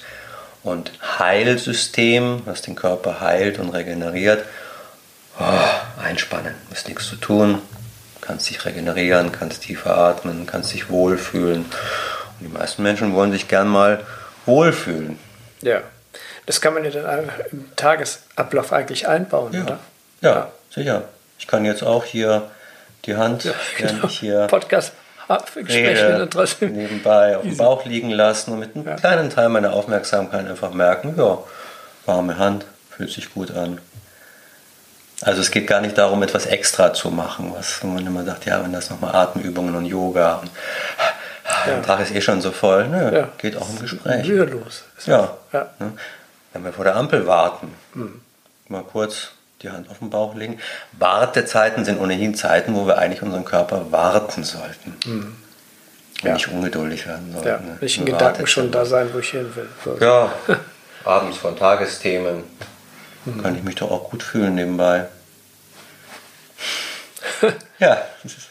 und 0.62 0.92
Heilsystem, 1.18 2.42
was 2.44 2.62
den 2.62 2.75
Körper 2.75 3.20
heilt 3.20 3.59
und 3.59 3.70
regeneriert. 3.70 4.44
Oh, 5.38 6.02
einspannen, 6.02 6.54
ist 6.73 6.88
nichts 6.88 7.09
zu 7.09 7.16
tun. 7.16 7.61
Kannst 8.20 8.50
dich 8.50 8.64
regenerieren, 8.64 9.32
kannst 9.32 9.62
tiefer 9.62 9.97
atmen, 9.97 10.47
kannst 10.47 10.73
dich 10.73 10.90
wohlfühlen. 10.90 11.61
Und 11.64 12.40
die 12.40 12.49
meisten 12.49 12.82
Menschen 12.82 13.14
wollen 13.14 13.32
sich 13.32 13.49
gern 13.49 13.68
mal 13.68 14.04
wohlfühlen. 14.47 15.18
Ja. 15.62 15.80
Das 16.47 16.61
kann 16.61 16.75
man 16.75 16.85
ja 16.85 16.90
dann 16.90 17.30
im 17.52 17.75
Tagesablauf 17.76 18.73
eigentlich 18.73 19.09
einbauen, 19.09 19.52
Ja. 19.52 19.62
oder? 19.62 19.78
Ja, 20.20 20.50
sicher. 20.74 21.02
Ich 21.38 21.46
kann 21.46 21.64
jetzt 21.64 21.82
auch 21.82 22.04
hier 22.04 22.50
die 23.06 23.16
Hand, 23.16 23.44
während 23.78 24.00
Genau. 24.02 24.08
hier 24.08 24.46
Podcast 24.46 24.92
rede, 25.56 26.28
nebenbei 26.62 27.36
auf 27.36 27.42
dem 27.42 27.56
Bauch 27.56 27.84
liegen 27.84 28.10
lassen 28.10 28.52
und 28.52 28.58
mit 28.58 28.74
einem 28.74 28.86
Ja. 28.86 28.96
kleinen 28.96 29.30
Teil 29.30 29.48
meiner 29.48 29.72
Aufmerksamkeit 29.72 30.46
einfach 30.48 30.72
merken, 30.72 31.14
ja, 31.16 31.38
warme 32.04 32.36
Hand, 32.36 32.66
fühlt 32.90 33.10
sich 33.10 33.32
gut 33.32 33.50
an. 33.52 33.80
Also 35.22 35.40
es 35.40 35.50
geht 35.50 35.66
gar 35.66 35.80
nicht 35.82 35.96
darum, 35.98 36.22
etwas 36.22 36.46
extra 36.46 36.92
zu 36.94 37.10
machen, 37.10 37.54
was 37.56 37.82
man 37.84 38.06
immer 38.06 38.24
sagt, 38.24 38.46
ja, 38.46 38.62
wenn 38.62 38.72
das 38.72 38.90
nochmal 38.90 39.14
Atemübungen 39.14 39.74
und 39.76 39.86
Yoga 39.86 40.36
und 40.36 40.50
Ja. 41.66 41.74
der 41.74 41.82
Tag 41.82 42.00
ist 42.00 42.12
eh 42.14 42.20
schon 42.20 42.40
so 42.40 42.50
voll, 42.52 42.88
ne, 42.88 43.12
Ja. 43.14 43.28
geht 43.38 43.56
auch 43.56 43.68
im 43.68 43.78
Gespräch. 43.80 44.26
Mühelos. 44.26 44.84
Ja. 45.06 45.36
Ja. 45.52 45.68
Ne? 45.78 45.92
Wenn 46.52 46.64
wir 46.64 46.72
vor 46.72 46.84
der 46.84 46.96
Ampel 46.96 47.26
warten, 47.26 47.74
Hm. 47.92 48.20
mal 48.68 48.82
kurz 48.82 49.30
die 49.62 49.71
Hand 49.71 49.90
auf 49.90 49.99
den 49.99 50.11
Bauch 50.11 50.35
legen. 50.35 50.59
Wartezeiten 50.93 51.85
sind 51.85 52.00
ohnehin 52.00 52.35
Zeiten, 52.35 52.75
wo 52.75 52.87
wir 52.87 52.99
eigentlich 52.99 53.23
unseren 53.23 53.45
Körper 53.45 53.93
warten 53.93 54.45
sollten. 54.45 54.97
Und 55.05 55.05
Hm. 55.05 55.37
Ja. 56.23 56.35
nicht 56.35 56.49
ungeduldig 56.49 57.07
werden 57.07 57.33
sollten. 57.33 57.49
Ja, 57.49 57.59
ne? 57.59 57.79
nicht 57.81 57.99
in 57.99 58.05
Gedanken 58.05 58.47
schon 58.47 58.71
da 58.71 58.85
sein, 58.85 59.09
wo 59.12 59.19
ich 59.21 59.31
hin 59.31 59.50
will. 59.55 59.69
So. 59.85 59.97
Ja, 59.99 60.31
abends 61.05 61.38
von 61.38 61.57
Tagesthemen. 61.57 62.45
Hm. 63.25 63.43
Kann 63.43 63.57
ich 63.57 63.62
mich 63.62 63.76
doch 63.76 63.90
auch 63.90 64.11
gut 64.11 64.23
fühlen 64.23 64.55
nebenbei. 64.55 65.07
ja, 67.79 68.02
es 68.25 68.33
ist 68.33 68.49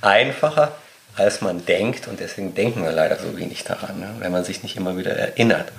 einfacher, 0.00 0.72
als 1.16 1.40
man 1.42 1.64
denkt 1.66 2.08
und 2.08 2.20
deswegen 2.20 2.54
denken 2.54 2.82
wir 2.84 2.92
leider 2.92 3.18
so 3.18 3.36
wenig 3.36 3.64
daran, 3.64 3.98
ne? 4.00 4.14
wenn 4.18 4.32
man 4.32 4.44
sich 4.44 4.62
nicht 4.62 4.76
immer 4.76 4.96
wieder 4.96 5.12
erinnert. 5.12 5.70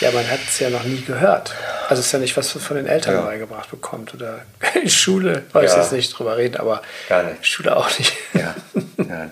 Ja, 0.00 0.12
man 0.12 0.28
hat 0.30 0.40
es 0.48 0.58
ja 0.60 0.70
noch 0.70 0.84
nie 0.84 1.00
gehört. 1.00 1.52
Also 1.90 2.00
es 2.00 2.06
ist 2.06 2.12
ja 2.12 2.18
nicht, 2.20 2.36
was 2.36 2.52
von 2.52 2.76
den 2.76 2.86
Eltern 2.86 3.14
Ja. 3.16 3.20
beigebracht 3.22 3.68
bekommt. 3.70 4.14
Oder 4.14 4.42
in 4.80 4.88
Schule, 4.88 5.42
weiß 5.52 5.72
Ja. 5.72 5.78
jetzt 5.82 5.92
nicht 5.92 6.16
drüber 6.16 6.36
reden, 6.36 6.56
aber 6.56 6.82
Gar 7.08 7.24
nicht. 7.24 7.44
Schule 7.46 7.76
auch 7.76 7.90
nicht. 7.98 8.12
Ja, 8.32 8.54
ja, 8.96 9.30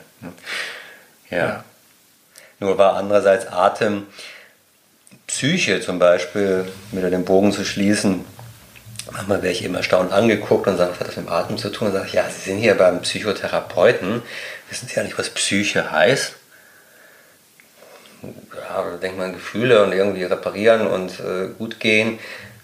ja. 1.31 1.65
Nur 2.59 2.77
war 2.77 2.95
andererseits 2.97 3.47
Atem, 3.47 4.07
Psyche 5.29 5.81
zum 5.81 5.99
Beispiel, 6.00 6.65
wieder 6.91 7.11
den 7.11 7.25
Bogen 7.25 7.53
zu 7.53 7.65
schließen. 7.65 8.25
Manchmal 9.12 9.43
werde 9.43 9.53
ich 9.53 9.62
eben 9.65 9.75
erstaunt 9.77 10.12
angeguckt 10.12 10.67
und 10.67 10.77
sage, 10.77 10.91
was 10.93 11.00
hat 11.00 11.09
das 11.09 11.17
mit 11.17 11.27
dem 11.27 11.33
Atem 11.33 11.59
zu 11.59 11.71
tun? 11.71 11.88
Und 11.88 11.95
sage 11.95 12.07
ich, 12.09 12.15
ja, 12.15 12.25
Sie 12.29 12.50
sind 12.50 12.59
hier 12.59 12.75
beim 12.75 13.03
Psychotherapeuten. 13.03 14.23
Wissen 14.69 14.88
Sie 14.88 14.97
ja 14.97 15.05
nicht, 15.05 15.17
was 15.19 15.31
Psyche 15.31 15.91
heißt? 15.93 16.35
Ja, 18.23 18.83
da 18.91 18.97
denkt 19.00 19.17
man 19.19 19.33
Gefühle 19.33 19.85
und 19.85 19.93
irgendwie 19.93 20.25
reparieren 20.25 20.87
und 20.88 21.21
äh, 21.21 21.49
gut 21.57 21.79
gehen. 21.79 22.19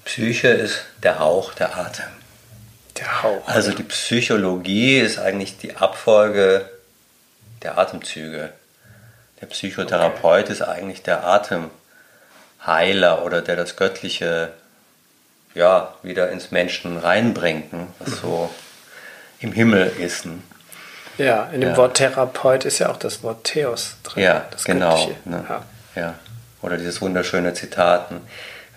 Psyche 0.04 0.48
ist 0.48 0.84
der 1.02 1.18
Hauch, 1.18 1.54
der 1.54 1.76
Atem. 1.76 2.04
Der 2.98 3.22
Hauch. 3.22 3.48
Also 3.48 3.72
die 3.72 3.82
Psychologie 3.82 4.98
ist 4.98 5.18
eigentlich 5.18 5.58
die 5.58 5.76
Abfolge 5.76 6.68
der 7.62 7.78
Atemzüge. 7.78 8.52
Der 9.40 9.46
Psychotherapeut 9.46 10.44
okay. 10.44 10.52
ist 10.52 10.62
eigentlich 10.62 11.02
der 11.02 11.24
Atemheiler 11.24 13.24
oder 13.24 13.42
der 13.42 13.56
das 13.56 13.76
Göttliche 13.76 14.52
ja, 15.54 15.94
wieder 16.02 16.30
ins 16.30 16.50
Menschen 16.50 16.98
reinbringt, 16.98 17.72
ne? 17.72 17.86
was 17.98 18.10
mhm. 18.10 18.16
so 18.16 18.54
im 19.40 19.52
Himmel 19.52 19.90
ist. 19.98 20.26
Ne? 20.26 20.38
Ja, 21.18 21.48
in 21.52 21.60
dem 21.60 21.70
ja. 21.70 21.76
Wort 21.76 21.96
Therapeut 21.96 22.64
ist 22.64 22.80
ja 22.80 22.90
auch 22.90 22.96
das 22.96 23.22
Wort 23.22 23.44
Theos 23.44 23.96
drin. 24.02 24.24
Ja, 24.24 24.46
genau. 24.64 25.10
Ne? 25.24 25.44
Ja. 25.48 25.62
ja. 25.94 26.14
Oder 26.60 26.76
dieses 26.76 27.00
wunderschöne 27.00 27.54
Zitat, 27.54 28.10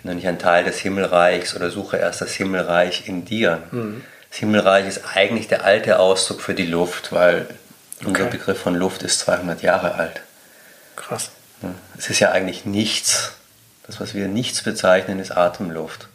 ne? 0.02 0.10
wenn 0.10 0.10
du 0.12 0.16
nicht 0.16 0.28
ein 0.28 0.38
Teil 0.38 0.64
des 0.64 0.78
Himmelreichs 0.78 1.54
oder 1.54 1.70
suche 1.70 1.96
erst 1.96 2.20
das 2.20 2.34
Himmelreich 2.34 3.08
in 3.08 3.24
dir. 3.24 3.62
Mhm. 3.70 4.04
Das 4.30 4.38
Himmelreich 4.38 4.86
ist 4.86 5.02
eigentlich 5.14 5.48
der 5.48 5.64
alte 5.64 5.98
Ausdruck 5.98 6.40
für 6.40 6.54
die 6.54 6.66
Luft, 6.66 7.12
weil 7.12 7.46
okay. 8.00 8.08
unser 8.08 8.24
Begriff 8.26 8.58
von 8.60 8.74
Luft 8.74 9.02
ist 9.02 9.20
200 9.20 9.62
Jahre 9.62 9.94
alt. 9.94 10.20
Krass. 10.96 11.30
Es 11.96 12.10
ist 12.10 12.20
ja 12.20 12.30
eigentlich 12.30 12.64
nichts. 12.64 13.32
Das, 13.86 14.00
was 14.00 14.14
wir 14.14 14.28
nichts 14.28 14.62
bezeichnen, 14.62 15.18
ist 15.18 15.32
Atemluft. 15.32 16.08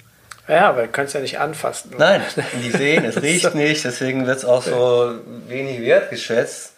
Ja, 0.47 0.69
aber 0.69 0.83
du 0.83 0.87
kannst 0.89 1.13
ja 1.13 1.21
nicht 1.21 1.39
anfassen. 1.39 1.95
Oder? 1.95 2.19
Nein, 2.19 2.21
die 2.61 2.71
sehen, 2.77 3.05
es 3.05 3.21
riecht 3.21 3.55
nicht, 3.55 3.83
deswegen 3.83 4.27
wird 4.27 4.37
es 4.37 4.45
auch 4.45 4.63
so 4.63 5.19
wenig 5.47 5.81
wertgeschätzt. 5.81 6.73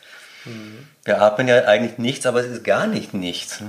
Mhm. 0.45 0.87
Wir 1.03 1.21
atmen 1.21 1.47
ja 1.47 1.65
eigentlich 1.65 1.97
nichts, 1.97 2.25
aber 2.25 2.39
es 2.39 2.47
ist 2.47 2.63
gar 2.63 2.87
nicht 2.87 3.13
nichts. 3.13 3.59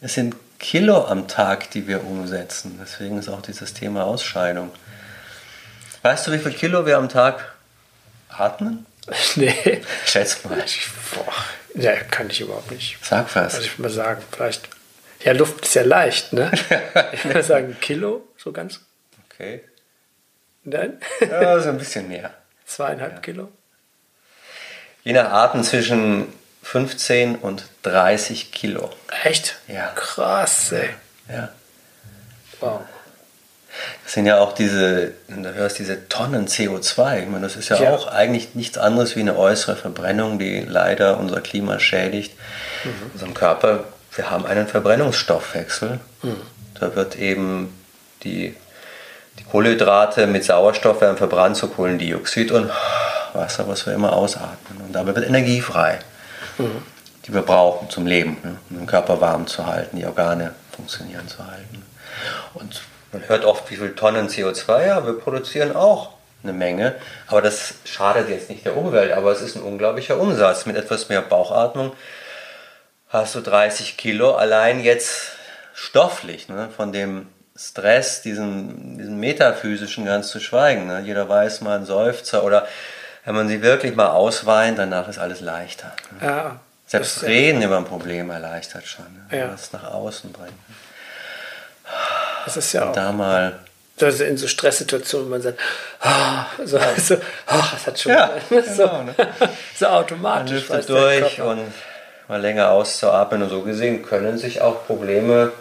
Es 0.00 0.14
sind 0.14 0.34
Kilo 0.62 1.06
am 1.06 1.26
Tag, 1.26 1.70
die 1.72 1.88
wir 1.88 2.04
umsetzen. 2.04 2.78
Deswegen 2.80 3.18
ist 3.18 3.28
auch 3.28 3.42
dieses 3.42 3.74
Thema 3.74 4.04
Ausscheidung. 4.04 4.70
Weißt 6.02 6.26
du, 6.26 6.32
wie 6.32 6.38
viel 6.38 6.52
Kilo 6.52 6.86
wir 6.86 6.96
am 6.96 7.08
Tag 7.08 7.54
atmen? 8.30 8.86
Nee. 9.34 9.82
Schätz 10.06 10.44
mal. 10.44 10.64
Boah, 11.14 11.34
ja, 11.74 11.96
kann 11.96 12.30
ich 12.30 12.40
überhaupt 12.40 12.70
nicht. 12.70 12.96
Sag 13.02 13.34
was. 13.34 13.56
Also 13.56 13.66
ich 13.66 13.72
würde 13.72 13.82
mal 13.82 13.90
sagen, 13.90 14.22
vielleicht. 14.30 14.68
Ja, 15.24 15.32
Luft 15.32 15.64
ist 15.64 15.74
ja 15.74 15.82
leicht, 15.82 16.32
ne? 16.32 16.52
Ich 17.12 17.24
würde 17.24 17.42
sagen, 17.42 17.76
Kilo, 17.80 18.28
so 18.36 18.52
ganz 18.52 18.80
Okay. 19.28 19.64
Nein? 20.62 21.00
ja, 21.20 21.58
so 21.58 21.70
ein 21.70 21.78
bisschen 21.78 22.06
mehr. 22.06 22.32
Zweieinhalb 22.64 23.14
ja. 23.14 23.18
Kilo? 23.18 23.48
Je 25.02 25.12
nach 25.12 25.30
Arten 25.30 25.64
zwischen 25.64 26.32
15 26.62 27.36
und 27.36 27.64
30 27.82 28.52
Kilo. 28.52 28.90
Echt? 29.24 29.56
Ja. 29.68 29.88
Krass, 29.94 30.72
ey. 30.72 30.90
Ja. 31.28 31.48
Wow. 32.60 32.80
Das 34.04 34.12
sind 34.12 34.26
ja 34.26 34.38
auch 34.38 34.52
diese, 34.52 35.12
du 35.28 35.54
hörst 35.54 35.78
diese 35.78 36.08
Tonnen 36.08 36.46
CO2. 36.46 37.22
Ich 37.22 37.28
meine, 37.28 37.40
das 37.40 37.56
ist 37.56 37.70
ja, 37.70 37.82
ja, 37.82 37.94
auch 37.94 38.06
eigentlich 38.06 38.54
nichts 38.54 38.76
anderes 38.76 39.16
wie 39.16 39.20
eine 39.20 39.36
äußere 39.36 39.76
Verbrennung, 39.76 40.38
die 40.38 40.60
leider 40.60 41.18
unser 41.18 41.40
Klima 41.40 41.78
schädigt. 41.78 42.34
Mhm. 42.84 43.10
Unserem 43.14 43.34
Körper, 43.34 43.84
wir 44.14 44.30
haben 44.30 44.44
einen 44.44 44.68
Verbrennungsstoffwechsel. 44.68 46.00
Mhm. 46.22 46.40
Da 46.78 46.94
wird 46.94 47.16
eben 47.16 47.78
die 48.24 48.54
die 49.38 49.44
Kohlenhydrate 49.44 50.26
mit 50.26 50.44
Sauerstoff 50.44 51.00
werden 51.00 51.16
verbrannt 51.16 51.56
zu 51.56 51.68
Kohlendioxid 51.68 52.50
und 52.52 52.70
Wasser, 53.32 53.66
was 53.66 53.86
wir 53.86 53.94
immer 53.94 54.12
ausatmen. 54.12 54.80
Und 54.84 54.92
dabei 54.92 55.14
wird 55.14 55.26
Energie 55.26 55.60
frei, 55.60 55.98
die 57.26 57.34
wir 57.34 57.42
brauchen 57.42 57.88
zum 57.90 58.06
Leben, 58.06 58.38
ne? 58.42 58.56
um 58.70 58.78
den 58.78 58.86
Körper 58.86 59.20
warm 59.20 59.46
zu 59.46 59.66
halten, 59.66 59.96
die 59.96 60.06
Organe 60.06 60.54
funktionieren 60.74 61.28
zu 61.28 61.38
halten. 61.38 61.84
Und 62.54 62.82
man 63.12 63.28
hört 63.28 63.44
oft, 63.44 63.70
wie 63.70 63.76
viele 63.76 63.94
Tonnen 63.94 64.28
CO2, 64.28 64.86
ja, 64.86 65.06
wir 65.06 65.18
produzieren 65.18 65.76
auch 65.76 66.14
eine 66.42 66.52
Menge, 66.52 66.96
aber 67.28 67.40
das 67.40 67.74
schadet 67.84 68.28
jetzt 68.28 68.50
nicht 68.50 68.64
der 68.64 68.76
Umwelt, 68.76 69.12
aber 69.12 69.30
es 69.30 69.40
ist 69.40 69.56
ein 69.56 69.62
unglaublicher 69.62 70.18
Umsatz. 70.18 70.66
Mit 70.66 70.76
etwas 70.76 71.08
mehr 71.08 71.22
Bauchatmung 71.22 71.92
hast 73.08 73.34
du 73.34 73.40
30 73.40 73.96
Kilo 73.96 74.34
allein 74.34 74.80
jetzt 74.80 75.32
stofflich 75.74 76.48
ne, 76.48 76.68
von 76.74 76.92
dem 76.92 77.28
Stress, 77.54 78.22
diesen, 78.22 78.98
diesen 78.98 79.20
metaphysischen 79.20 80.04
ganz 80.06 80.28
zu 80.28 80.40
schweigen. 80.40 80.86
Ne? 80.86 81.02
Jeder 81.04 81.28
weiß 81.28 81.60
mal 81.60 81.76
einen 81.76 81.86
Seufzer 81.86 82.44
oder 82.44 82.66
wenn 83.24 83.34
man 83.34 83.48
sie 83.48 83.62
wirklich 83.62 83.94
mal 83.94 84.08
ausweint, 84.08 84.78
danach 84.78 85.08
ist 85.08 85.18
alles 85.18 85.40
leichter. 85.40 85.92
Ne? 86.20 86.26
Ja, 86.26 86.60
Selbst 86.86 87.22
Reden 87.22 87.60
ja. 87.60 87.68
über 87.68 87.78
ein 87.78 87.84
Problem 87.84 88.30
erleichtert 88.30 88.86
schon, 88.86 89.06
ne? 89.30 89.38
ja. 89.38 89.52
es 89.54 89.72
nach 89.72 89.84
außen 89.84 90.32
bringt. 90.32 90.52
Das 92.44 92.56
ist 92.56 92.72
ja 92.72 92.82
Und 92.82 92.88
auch. 92.90 92.94
Da 92.94 93.12
mal 93.12 93.58
also 94.00 94.24
in 94.24 94.36
so 94.36 94.48
Stresssituationen, 94.48 95.28
man 95.28 95.42
sagt, 95.42 95.60
oh, 96.04 96.64
so, 96.64 96.78
so, 96.98 97.14
oh, 97.14 97.64
das 97.72 97.86
hat 97.86 97.98
schon 97.98 98.12
ja, 98.12 98.30
so, 98.50 98.82
genau, 98.82 99.02
ne? 99.02 99.14
so 99.78 99.86
automatisch. 99.86 100.68
Man 100.68 100.86
durch 100.86 101.40
und 101.40 101.72
mal 102.28 102.40
länger 102.40 102.70
auszuatmen 102.70 103.42
und 103.42 103.50
so 103.50 103.62
gesehen 103.62 104.02
können 104.02 104.38
sich 104.38 104.60
auch 104.60 104.86
Probleme 104.86 105.52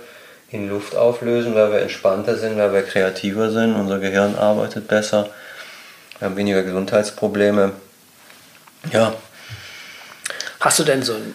in 0.50 0.69
Luft 0.69 0.95
auflösen, 0.95 1.56
weil 1.56 1.71
wir 1.71 1.80
entspannter 1.80 2.36
sind, 2.36 2.58
weil 2.58 2.74
wir 2.74 2.84
kreativer 2.84 3.52
sind, 3.52 3.76
unser 3.76 4.00
Gehirn 4.00 4.36
arbeitet 4.36 4.88
besser, 4.88 5.30
wir 6.22 6.28
haben 6.30 6.38
weniger 6.38 6.62
Gesundheitsprobleme. 6.62 7.72
Ja. 8.92 9.16
Hast 10.60 10.78
du 10.78 10.84
denn 10.84 11.02
so 11.02 11.16
ein 11.16 11.34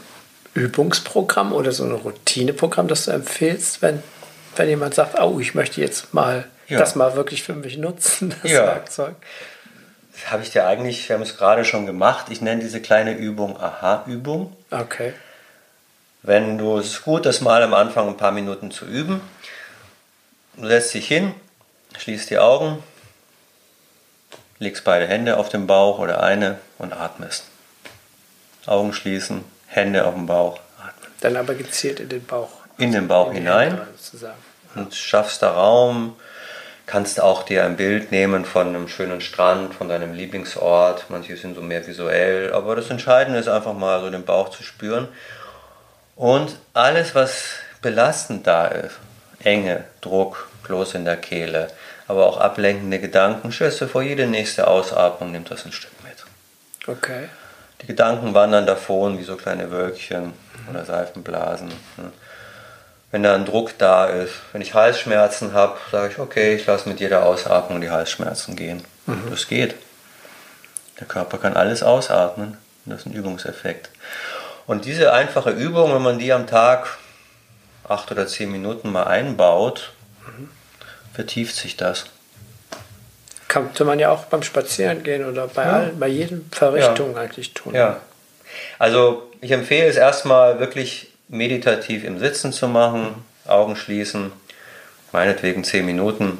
Übungsprogramm 0.55 1.53
oder 1.53 1.73
so 1.73 1.83
ein 1.83 1.91
Routineprogramm, 1.91 2.87
das 2.87 3.07
du 3.07 3.11
empfehlst, 3.11 3.83
wenn, 3.83 4.01
wenn 4.55 4.69
jemand 4.69 4.95
sagt, 4.95 5.19
oh, 5.19 5.41
ich 5.41 5.57
möchte 5.57 5.81
jetzt 5.81 6.15
mal 6.15 6.47
ja. 6.69 6.79
das 6.79 6.95
mal 6.95 7.17
wirklich 7.17 7.43
für 7.43 7.55
mich 7.55 7.79
nutzen, 7.79 8.33
das 8.43 8.53
ja. 8.53 8.65
Werkzeug? 8.65 9.17
Das 10.13 10.31
habe 10.31 10.45
ich 10.45 10.51
dir 10.51 10.69
eigentlich, 10.69 11.09
wir 11.09 11.17
haben 11.17 11.23
es 11.23 11.37
gerade 11.37 11.65
schon 11.65 11.85
gemacht. 11.85 12.27
Ich 12.31 12.41
nenne 12.41 12.63
diese 12.63 12.81
kleine 12.81 13.17
Übung 13.17 13.61
Aha-Übung. 13.61 14.57
Okay. 14.71 15.15
Wenn 16.23 16.59
du 16.59 16.79
es 16.79 16.87
ist 16.87 17.03
gut, 17.03 17.27
das 17.27 17.41
mal 17.41 17.61
am 17.65 17.75
Anfang 17.75 18.07
ein 18.07 18.17
paar 18.17 18.31
Minuten 18.31 18.71
zu 18.71 18.85
üben. 18.85 19.21
Du 20.57 20.69
setzt 20.69 20.95
dich 20.95 21.09
hin, 21.09 21.35
schließt 21.99 22.31
die 22.31 22.39
Augen, 22.39 22.85
legst 24.59 24.85
beide 24.85 25.07
Hände 25.07 25.37
auf 25.37 25.49
den 25.49 25.67
Bauch 25.67 25.99
oder 25.99 26.23
eine 26.23 26.59
und 26.79 26.93
atmest. 26.93 27.45
Augen 28.67 28.93
schließen, 28.93 29.45
Hände 29.67 30.07
auf 30.07 30.15
den 30.15 30.27
Bauch, 30.27 30.61
atmen. 30.79 31.11
Dann 31.21 31.37
aber 31.37 31.55
gezielt 31.55 32.01
in 32.01 32.09
den 32.09 32.25
Bauch. 32.25 32.51
In 32.79 32.93
den 32.93 33.09
Bauch 33.09 33.31
in 33.31 33.37
hinein. 33.37 33.81
Und 34.75 34.95
schaffst 34.95 35.43
da 35.43 35.53
Raum. 35.53 36.17
Kannst 36.87 37.21
auch 37.21 37.43
dir 37.43 37.65
ein 37.65 37.77
Bild 37.77 38.13
nehmen 38.13 38.45
von 38.45 38.69
einem 38.69 38.87
schönen 38.87 39.21
Strand, 39.21 39.75
von 39.75 39.89
deinem 39.89 40.13
Lieblingsort. 40.13 41.07
Manche 41.09 41.37
sind 41.37 41.57
so 41.57 41.61
mehr 41.61 41.85
visuell. 41.87 42.53
Aber 42.53 42.77
das 42.77 42.91
Entscheidende 42.91 43.41
ist 43.41 43.49
einfach 43.49 43.73
mal 43.73 44.01
so 44.01 44.11
den 44.11 44.25
Bauch 44.25 44.51
zu 44.51 44.63
spüren 44.63 45.09
und 46.17 46.57
alles, 46.73 47.15
was 47.15 47.45
belastend 47.83 48.47
da 48.47 48.67
ist, 48.67 48.97
Enge, 49.45 49.85
Druck, 50.01 50.49
Kloß 50.65 50.95
in 50.95 51.05
der 51.05 51.19
Kehle, 51.19 51.69
aber 52.09 52.27
auch 52.27 52.39
ablenkende 52.39 52.99
Gedanken, 52.99 53.53
schätze 53.53 53.89
vor 53.89 54.03
jede 54.03 54.27
nächste 54.27 54.69
Ausatmung 54.69 55.33
nimmt 55.33 55.51
das 55.51 55.65
ein 55.65 55.73
Stück 55.73 55.93
mit. 56.05 56.25
Okay. 56.87 57.29
Die 57.83 57.87
Gedanken 57.87 58.35
wandern 58.35 58.67
davon 58.67 59.19
wie 59.19 59.25
so 59.25 59.37
kleine 59.37 59.71
Wölkchen 59.71 60.33
oder 60.71 60.85
Seifenblasen. 60.85 61.73
Wenn 63.11 63.23
da 63.23 63.35
ein 63.35 63.45
Druck 63.45 63.77
da 63.79 64.07
ist, 64.07 64.35
wenn 64.53 64.63
ich 64.63 64.75
Halsschmerzen 64.75 65.53
habe, 65.53 65.79
sage 65.91 66.13
ich, 66.13 66.19
okay, 66.19 66.55
ich 66.55 66.67
lasse 66.67 66.89
mit 66.89 67.01
jeder 67.01 67.25
Ausatmung 67.25 67.81
die 67.81 67.91
Halsschmerzen 67.91 68.57
gehen. 68.57 68.83
Mhm. 69.07 69.31
Das 69.31 69.47
geht. 69.47 69.75
Der 70.99 71.07
Körper 71.07 71.39
kann 71.39 71.57
alles 71.57 71.83
ausatmen. 71.83 72.57
Das 72.85 73.01
ist 73.01 73.07
ein 73.07 73.13
Übungseffekt. 73.13 73.91
Und 74.67 74.85
diese 74.85 75.13
einfache 75.13 75.51
Übung, 75.51 75.95
wenn 75.95 76.03
man 76.03 76.19
die 76.19 76.33
am 76.33 76.47
Tag 76.47 76.99
acht 77.89 78.11
oder 78.11 78.27
zehn 78.27 78.51
Minuten 78.51 78.91
mal 78.91 79.05
einbaut, 79.05 79.93
mhm. 80.27 80.51
Vertieft 81.17 81.57
sich 81.57 81.79
das. 81.79 82.05
Könnte 83.49 83.85
man 83.87 83.99
ja 83.99 84.11
auch 84.11 84.27
beim 84.27 84.43
Spazierengehen 84.43 85.25
oder 85.25 85.49
bei, 85.49 85.65
ja. 85.65 85.73
allen, 85.73 85.99
bei 85.99 86.09
jedem 86.09 86.45
Verrichtung 86.53 87.15
ja. 87.15 87.23
eigentlich 87.23 87.55
tun. 87.55 87.75
Ja. 87.75 88.01
Also 88.79 89.31
ich 89.41 89.51
empfehle 89.51 89.87
es 89.87 89.97
erstmal 89.97 90.61
wirklich 90.61 91.11
meditativ 91.29 92.05
im 92.05 92.19
Sitzen 92.19 92.53
zu 92.53 92.69
machen, 92.69 93.25
Augen 93.47 93.77
schließen, 93.77 94.31
meinetwegen 95.11 95.65
zehn 95.65 95.87
Minuten. 95.87 96.39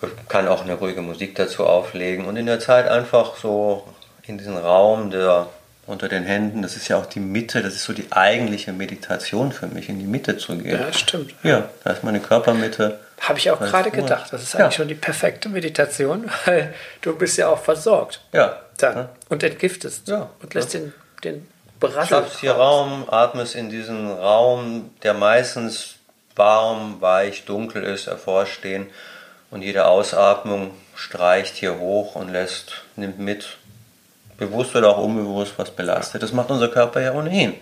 Ich 0.00 0.28
kann 0.28 0.48
auch 0.48 0.62
eine 0.62 0.74
ruhige 0.74 1.02
Musik 1.02 1.34
dazu 1.34 1.66
auflegen 1.66 2.24
und 2.24 2.38
in 2.38 2.46
der 2.46 2.60
Zeit 2.60 2.88
einfach 2.88 3.36
so 3.36 3.86
in 4.22 4.38
diesen 4.38 4.56
Raum 4.56 5.10
der 5.10 5.48
unter 5.90 6.08
den 6.08 6.24
Händen. 6.24 6.62
Das 6.62 6.76
ist 6.76 6.88
ja 6.88 6.96
auch 6.96 7.06
die 7.06 7.20
Mitte, 7.20 7.62
das 7.62 7.74
ist 7.74 7.84
so 7.84 7.92
die 7.92 8.10
eigentliche 8.10 8.72
Meditation 8.72 9.52
für 9.52 9.66
mich, 9.66 9.88
in 9.88 9.98
die 9.98 10.06
Mitte 10.06 10.38
zu 10.38 10.56
gehen. 10.56 10.80
Ja, 10.80 10.92
stimmt. 10.92 11.34
Ja, 11.42 11.68
da 11.84 11.90
ist 11.90 12.04
meine 12.04 12.20
Körpermitte. 12.20 12.98
Habe 13.20 13.38
ich 13.38 13.50
auch 13.50 13.60
gerade 13.60 13.90
gedacht. 13.90 14.32
Das 14.32 14.42
ist 14.42 14.54
eigentlich 14.54 14.72
ja. 14.72 14.78
schon 14.78 14.88
die 14.88 14.94
perfekte 14.94 15.48
Meditation, 15.48 16.30
weil 16.46 16.74
du 17.02 17.16
bist 17.16 17.36
ja 17.36 17.48
auch 17.48 17.62
versorgt. 17.62 18.20
Ja. 18.32 18.60
Dann. 18.78 18.96
Ja. 18.96 19.08
Und 19.28 19.42
entgiftest. 19.42 20.08
Ja. 20.08 20.30
Und 20.40 20.54
lässt 20.54 20.72
ja. 20.72 20.80
den, 20.80 20.94
den 21.22 21.48
Brassel 21.80 22.06
Schaffst 22.06 22.40
hier 22.40 22.52
Raum, 22.52 23.04
atmest 23.10 23.54
in 23.54 23.70
diesen 23.70 24.10
Raum, 24.10 24.90
der 25.02 25.14
meistens 25.14 25.96
warm, 26.36 27.00
weich, 27.00 27.44
dunkel 27.44 27.82
ist, 27.82 28.06
hervorstehen 28.06 28.86
Und 29.50 29.62
jede 29.62 29.86
Ausatmung 29.86 30.70
streicht 30.94 31.56
hier 31.56 31.78
hoch 31.78 32.14
und 32.14 32.30
lässt, 32.30 32.82
nimmt 32.96 33.18
mit, 33.18 33.56
bewusst 34.40 34.74
oder 34.74 34.88
auch 34.88 34.98
unbewusst, 34.98 35.52
was 35.56 35.70
belastet. 35.70 36.22
Das 36.22 36.32
macht 36.32 36.50
unser 36.50 36.68
Körper 36.68 37.00
ja 37.00 37.12
ohnehin. 37.12 37.54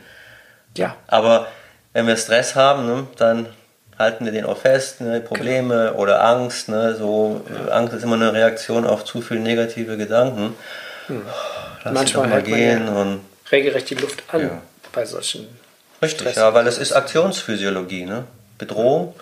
Ja. 0.76 0.96
Aber 1.08 1.48
wenn 1.92 2.06
wir 2.06 2.16
Stress 2.16 2.54
haben, 2.54 2.86
ne, 2.86 3.06
dann 3.16 3.48
halten 3.98 4.24
wir 4.24 4.32
den 4.32 4.46
auch 4.46 4.56
fest, 4.56 5.00
ne, 5.00 5.20
Probleme 5.20 5.88
genau. 5.88 6.00
oder 6.00 6.24
Angst. 6.24 6.68
Ne, 6.68 6.94
so, 6.94 7.44
ja. 7.52 7.72
Angst 7.72 7.92
ist 7.94 8.04
immer 8.04 8.14
eine 8.14 8.32
Reaktion 8.32 8.86
auf 8.86 9.04
zu 9.04 9.20
viele 9.20 9.40
negative 9.40 9.98
Gedanken. 9.98 10.54
Hm. 11.08 11.22
Lass 11.84 11.94
Manchmal 11.94 12.28
mal 12.28 12.42
gehen 12.42 12.86
ja 12.86 12.92
und 12.92 13.20
regelrecht 13.50 13.90
die 13.90 13.94
Luft 13.94 14.22
an 14.28 14.40
ja. 14.40 14.62
bei 14.92 15.04
solchen. 15.04 15.48
Richtig, 16.00 16.20
Stress 16.20 16.36
ja, 16.36 16.54
weil 16.54 16.66
es 16.66 16.78
ist 16.78 16.92
Aktionsphysiologie. 16.92 18.06
Ne? 18.06 18.24
Bedrohung, 18.56 19.14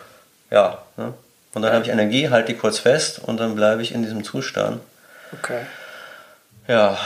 ja. 0.50 0.78
Ne? 0.96 1.14
Und 1.54 1.62
dann 1.62 1.72
habe 1.72 1.84
ich 1.84 1.90
Energie, 1.90 2.28
halte 2.28 2.52
die 2.52 2.58
kurz 2.58 2.78
fest 2.78 3.18
und 3.18 3.40
dann 3.40 3.54
bleibe 3.54 3.80
ich 3.80 3.92
in 3.92 4.02
diesem 4.02 4.24
Zustand. 4.24 4.80
Okay. 5.32 5.60
Ja, 6.68 6.98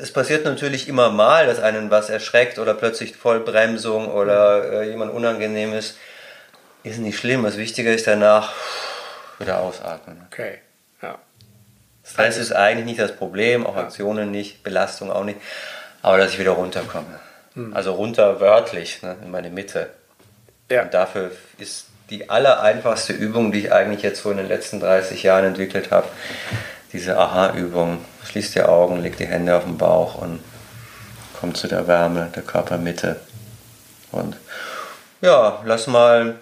es 0.00 0.12
passiert 0.12 0.44
natürlich 0.44 0.88
immer 0.88 1.10
mal, 1.10 1.46
dass 1.46 1.60
einen 1.60 1.90
was 1.90 2.10
erschreckt 2.10 2.58
oder 2.58 2.74
plötzlich 2.74 3.16
Vollbremsung 3.16 4.08
oder 4.08 4.82
äh, 4.82 4.90
jemand 4.90 5.12
unangenehm 5.12 5.72
ist. 5.72 5.98
Ist 6.82 6.98
nicht 6.98 7.18
schlimm. 7.18 7.44
Das 7.44 7.56
Wichtige 7.56 7.92
ist 7.92 8.06
danach 8.06 8.52
wieder 9.38 9.60
ausatmen. 9.60 10.26
Okay, 10.30 10.58
ja. 11.02 11.18
Stress 12.04 12.36
ist 12.36 12.52
eigentlich 12.52 12.84
nicht 12.84 13.00
das 13.00 13.16
Problem, 13.16 13.66
auch 13.66 13.76
ja. 13.76 13.82
Aktionen 13.82 14.30
nicht, 14.30 14.62
Belastung 14.62 15.10
auch 15.10 15.24
nicht, 15.24 15.40
aber 16.02 16.18
dass 16.18 16.32
ich 16.32 16.38
wieder 16.38 16.52
runterkomme. 16.52 17.20
Hm. 17.54 17.74
Also 17.74 17.92
runter 17.94 18.40
wörtlich, 18.40 19.02
ne, 19.02 19.16
in 19.24 19.30
meine 19.30 19.50
Mitte. 19.50 19.90
Ja. 20.70 20.82
Und 20.82 20.92
dafür 20.92 21.30
ist 21.58 21.86
die 22.10 22.28
allereinfachste 22.28 23.12
Übung, 23.12 23.52
die 23.52 23.60
ich 23.60 23.72
eigentlich 23.72 24.02
jetzt 24.02 24.22
so 24.22 24.30
in 24.30 24.36
den 24.36 24.48
letzten 24.48 24.80
30 24.80 25.22
Jahren 25.22 25.44
entwickelt 25.44 25.90
habe, 25.90 26.06
diese 26.94 27.18
Aha-Übung. 27.18 28.02
Schließ 28.24 28.52
die 28.52 28.62
Augen, 28.62 29.02
leg 29.02 29.18
die 29.18 29.26
Hände 29.26 29.54
auf 29.54 29.64
den 29.64 29.76
Bauch 29.76 30.14
und 30.14 30.40
komm 31.38 31.54
zu 31.54 31.68
der 31.68 31.86
Wärme 31.86 32.30
der 32.34 32.42
Körpermitte. 32.42 33.20
Und 34.12 34.36
ja, 35.20 35.60
lass 35.66 35.86
mal 35.88 36.36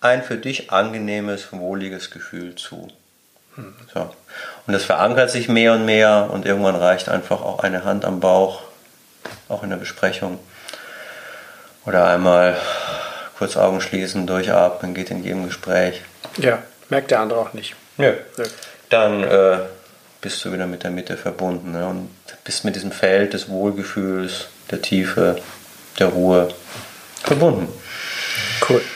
ein 0.00 0.22
für 0.22 0.36
dich 0.36 0.70
angenehmes, 0.72 1.48
wohliges 1.52 2.10
Gefühl 2.10 2.54
zu. 2.54 2.88
So. 3.92 4.10
Und 4.66 4.72
das 4.72 4.84
verankert 4.84 5.30
sich 5.30 5.48
mehr 5.48 5.74
und 5.74 5.84
mehr 5.84 6.30
und 6.30 6.46
irgendwann 6.46 6.76
reicht 6.76 7.08
einfach 7.08 7.42
auch 7.42 7.58
eine 7.58 7.84
Hand 7.84 8.04
am 8.04 8.20
Bauch, 8.20 8.62
auch 9.48 9.62
in 9.62 9.70
der 9.70 9.76
Besprechung. 9.76 10.38
Oder 11.84 12.06
einmal 12.06 12.56
kurz 13.36 13.56
Augen 13.56 13.80
schließen, 13.80 14.26
durchatmen, 14.26 14.94
geht 14.94 15.10
in 15.10 15.24
jedem 15.24 15.46
Gespräch. 15.46 16.02
Ja, 16.38 16.62
merkt 16.88 17.10
der 17.10 17.20
andere 17.20 17.40
auch 17.40 17.52
nicht. 17.52 17.74
Ja. 17.98 18.10
ja. 18.10 18.44
Dann 18.92 19.24
äh, 19.24 19.58
bist 20.20 20.44
du 20.44 20.52
wieder 20.52 20.66
mit 20.66 20.82
der 20.82 20.90
Mitte 20.90 21.16
verbunden 21.16 21.72
ne? 21.72 21.86
und 21.86 22.10
bist 22.44 22.64
mit 22.64 22.76
diesem 22.76 22.92
Feld 22.92 23.32
des 23.32 23.48
Wohlgefühls, 23.48 24.48
der 24.70 24.82
Tiefe, 24.82 25.40
der 25.98 26.08
Ruhe 26.08 26.48
verbunden. 27.22 27.68
Cool. 28.68 28.82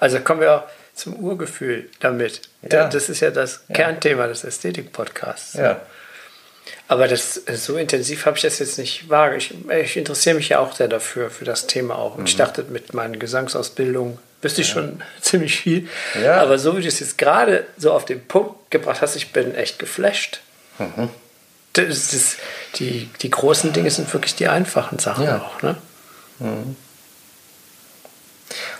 Also 0.00 0.20
kommen 0.20 0.40
wir 0.42 0.52
auch 0.54 0.62
zum 0.94 1.16
Urgefühl 1.16 1.90
damit. 1.98 2.42
Ja. 2.70 2.88
Das 2.88 3.08
ist 3.08 3.18
ja 3.18 3.32
das 3.32 3.64
ja. 3.68 3.74
Kernthema 3.74 4.28
des 4.28 4.44
Ästhetik-Podcasts. 4.44 5.54
Ja. 5.54 5.80
Aber 6.86 7.08
das, 7.08 7.34
so 7.34 7.76
intensiv 7.76 8.24
habe 8.24 8.36
ich 8.36 8.42
das 8.42 8.60
jetzt 8.60 8.78
nicht 8.78 9.08
wahr. 9.08 9.34
Ich, 9.34 9.52
ich, 9.70 9.96
interessiere 9.96 10.36
mich 10.36 10.50
ja 10.50 10.60
auch 10.60 10.72
sehr 10.72 10.86
dafür, 10.86 11.30
für 11.30 11.44
das 11.44 11.66
Thema 11.66 11.96
auch. 11.98 12.12
Und 12.12 12.20
mhm. 12.20 12.26
ich 12.26 12.36
dachte, 12.36 12.64
mit 12.70 12.94
meinen 12.94 13.18
Gesangsausbildungen 13.18 14.18
wüsste 14.42 14.60
ich 14.62 14.68
ja. 14.68 14.74
schon 14.74 15.02
ziemlich 15.20 15.60
viel. 15.60 15.88
Ja. 16.22 16.40
Aber 16.40 16.58
so 16.58 16.76
wie 16.76 16.82
du 16.82 16.88
es 16.88 17.00
jetzt 17.00 17.18
gerade 17.18 17.66
so 17.76 17.92
auf 17.92 18.04
den 18.04 18.26
Punkt 18.26 18.70
gebracht 18.70 19.02
hast, 19.02 19.16
ich 19.16 19.32
bin 19.32 19.54
echt 19.54 19.78
geflasht. 19.78 20.40
Mhm. 20.78 21.08
Das 21.74 22.12
ist, 22.12 22.38
die, 22.76 23.08
die 23.20 23.30
großen 23.30 23.72
Dinge 23.72 23.90
sind 23.90 24.12
wirklich 24.12 24.34
die 24.34 24.48
einfachen 24.48 24.98
Sachen 24.98 25.24
ja. 25.24 25.38
auch. 25.38 25.62
Ne? 25.62 25.76
Mhm. 26.38 26.76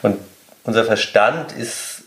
Und 0.03 0.19
unser 0.65 0.85
Verstand 0.85 1.53
ist, 1.53 2.03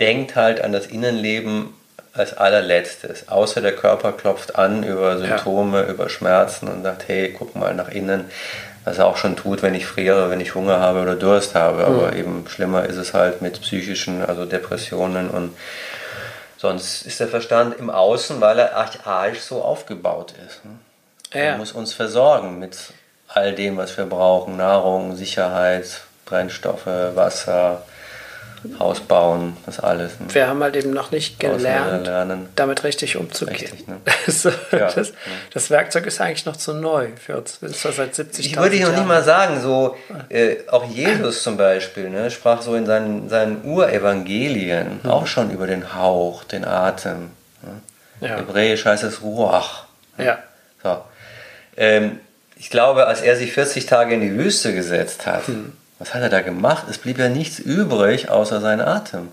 denkt 0.00 0.36
halt 0.36 0.60
an 0.60 0.72
das 0.72 0.86
Innenleben 0.86 1.74
als 2.12 2.36
allerletztes. 2.36 3.28
Außer 3.28 3.60
der 3.60 3.74
Körper 3.74 4.12
klopft 4.12 4.56
an 4.56 4.82
über 4.82 5.18
Symptome, 5.18 5.82
ja. 5.82 5.88
über 5.88 6.08
Schmerzen 6.08 6.68
und 6.68 6.82
sagt, 6.82 7.08
hey, 7.08 7.34
guck 7.36 7.56
mal 7.56 7.74
nach 7.74 7.88
innen 7.88 8.24
was 8.84 8.98
er 8.98 9.06
auch 9.06 9.16
schon 9.16 9.36
tut, 9.36 9.62
wenn 9.62 9.74
ich 9.74 9.86
friere, 9.86 10.30
wenn 10.30 10.40
ich 10.40 10.54
Hunger 10.54 10.80
habe 10.80 11.00
oder 11.00 11.14
Durst 11.14 11.54
habe. 11.54 11.86
Aber 11.86 12.12
mhm. 12.12 12.18
eben 12.18 12.44
schlimmer 12.48 12.84
ist 12.84 12.96
es 12.96 13.14
halt 13.14 13.42
mit 13.42 13.60
psychischen, 13.60 14.24
also 14.24 14.44
Depressionen 14.44 15.30
und 15.30 15.56
sonst 16.56 17.06
ist 17.06 17.20
der 17.20 17.28
Verstand 17.28 17.78
im 17.78 17.90
Außen, 17.90 18.40
weil 18.40 18.58
er 18.58 18.76
archaisch 18.76 19.40
so 19.40 19.62
aufgebaut 19.62 20.34
ist. 20.46 20.64
Ne? 20.64 20.72
Ja. 21.32 21.40
Er 21.40 21.56
muss 21.58 21.72
uns 21.72 21.92
versorgen 21.92 22.58
mit 22.58 22.76
all 23.28 23.54
dem, 23.54 23.76
was 23.76 23.96
wir 23.96 24.06
brauchen: 24.06 24.56
Nahrung, 24.56 25.16
Sicherheit, 25.16 26.02
Brennstoffe, 26.26 26.86
Wasser, 26.86 27.82
Haus 28.78 29.00
bauen, 29.00 29.56
das 29.66 29.80
alles. 29.80 30.20
Ne? 30.20 30.26
Wir 30.32 30.46
haben 30.46 30.62
halt 30.62 30.76
eben 30.76 30.90
noch 30.90 31.10
nicht 31.10 31.40
gelernt, 31.40 32.08
damit 32.54 32.84
richtig 32.84 33.16
umzugehen. 33.16 33.58
Richtig, 33.58 33.88
ne? 33.88 34.00
so, 34.26 34.50
ja. 34.70 34.90
das, 34.92 35.12
das, 35.52 35.70
Werkzeug 35.70 36.06
ist 36.06 36.20
eigentlich 36.20 36.46
noch 36.46 36.56
zu 36.56 36.74
neu 36.74 37.08
für 37.16 37.38
uns. 37.38 37.58
Das 37.60 37.84
ist 37.84 37.96
seit 37.96 38.14
70 38.14 38.46
Ich 38.46 38.56
würde 38.56 38.78
noch 38.80 38.92
nicht 38.92 39.06
mal 39.06 39.24
sagen, 39.24 39.60
so 39.60 39.96
äh, 40.28 40.56
auch 40.68 40.88
Jesus 40.88 41.42
zum 41.42 41.56
Beispiel 41.56 42.08
ne, 42.08 42.30
sprach 42.30 42.62
so 42.62 42.74
in 42.74 42.86
seinen, 42.86 43.28
seinen 43.28 43.64
Urevangelien 43.64 45.00
mhm. 45.02 45.10
auch 45.10 45.26
schon 45.26 45.50
über 45.50 45.66
den 45.66 45.94
Hauch, 45.94 46.44
den 46.44 46.64
Atem. 46.64 47.30
Ne? 47.62 48.28
Ja. 48.28 48.36
Hebräisch 48.36 48.84
heißt 48.84 49.02
es 49.02 49.22
Ruach. 49.22 49.86
Ne? 50.18 50.26
Ja. 50.26 50.38
So. 50.82 50.98
Ähm, 51.76 52.20
ich 52.56 52.70
glaube, 52.70 53.06
als 53.06 53.22
er 53.22 53.34
sich 53.34 53.52
40 53.52 53.86
Tage 53.86 54.14
in 54.14 54.20
die 54.20 54.36
Wüste 54.36 54.72
gesetzt 54.72 55.26
hat, 55.26 55.48
mhm 55.48 55.72
was 56.02 56.14
hat 56.14 56.22
er 56.22 56.30
da 56.30 56.40
gemacht? 56.40 56.86
Es 56.90 56.98
blieb 56.98 57.16
ja 57.18 57.28
nichts 57.28 57.60
übrig 57.60 58.28
außer 58.28 58.60
sein 58.60 58.80
Atem. 58.80 59.28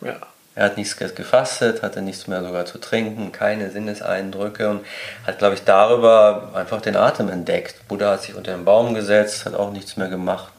Ja. 0.00 0.16
Er 0.56 0.64
hat 0.64 0.76
nichts 0.76 0.96
gefastet, 0.96 1.84
hatte 1.84 2.02
nichts 2.02 2.26
mehr 2.26 2.42
sogar 2.42 2.66
zu 2.66 2.78
trinken, 2.78 3.30
keine 3.30 3.70
Sinneseindrücke 3.70 4.70
und 4.70 4.84
hat, 5.24 5.38
glaube 5.38 5.54
ich, 5.54 5.62
darüber 5.62 6.50
einfach 6.52 6.80
den 6.80 6.96
Atem 6.96 7.28
entdeckt. 7.28 7.86
Buddha 7.86 8.10
hat 8.10 8.22
sich 8.22 8.34
unter 8.34 8.50
den 8.50 8.64
Baum 8.64 8.92
gesetzt, 8.92 9.46
hat 9.46 9.54
auch 9.54 9.70
nichts 9.70 9.96
mehr 9.96 10.08
gemacht. 10.08 10.52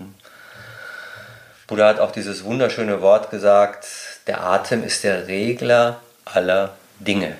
Buddha 1.68 1.90
hat 1.90 2.00
auch 2.00 2.14
dieses 2.14 2.46
wunderschöne 2.46 3.02
Wort 3.02 3.30
gesagt, 3.30 3.86
der 4.28 4.42
Atem 4.42 4.86
ist 4.86 5.04
der 5.04 5.28
Regler 5.28 6.00
aller 6.24 6.76
Dinge. 7.00 7.36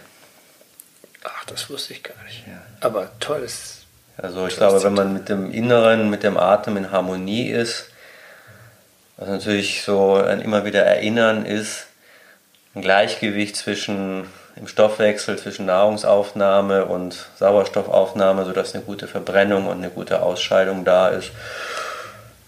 Ach, 1.24 1.46
das 1.46 1.70
wusste 1.70 1.94
ich 1.94 2.04
gar 2.04 2.22
nicht. 2.26 2.46
Ja. 2.46 2.62
Aber 2.82 3.10
tolles 3.22 3.79
also 4.22 4.48
ich 4.48 4.56
glaube, 4.56 4.84
wenn 4.84 4.94
man 4.94 5.14
mit 5.14 5.30
dem 5.30 5.52
Inneren, 5.52 6.10
mit 6.10 6.24
dem 6.24 6.38
Atem 6.38 6.78
in 6.78 6.92
Harmonie 6.92 7.50
ist, 7.50 7.86
was 9.18 9.30
natürlich 9.30 9.84
so 9.84 10.16
ein 10.16 10.42
immer 10.42 10.66
wieder 10.66 10.84
Erinnern 10.84 11.46
ist, 11.46 11.88
ein 12.76 12.82
Gleichgewicht 12.82 13.56
zwischen 13.56 14.26
im 14.56 14.68
Stoffwechsel, 14.68 15.38
zwischen 15.38 15.66
Nahrungsaufnahme 15.66 16.86
und 16.86 17.30
Sauerstoffaufnahme, 17.38 18.46
sodass 18.46 18.74
eine 18.74 18.84
gute 18.84 19.08
Verbrennung 19.08 19.68
und 19.68 19.78
eine 19.78 19.90
gute 19.90 20.22
Ausscheidung 20.22 20.84
da 20.84 21.08
ist, 21.08 21.32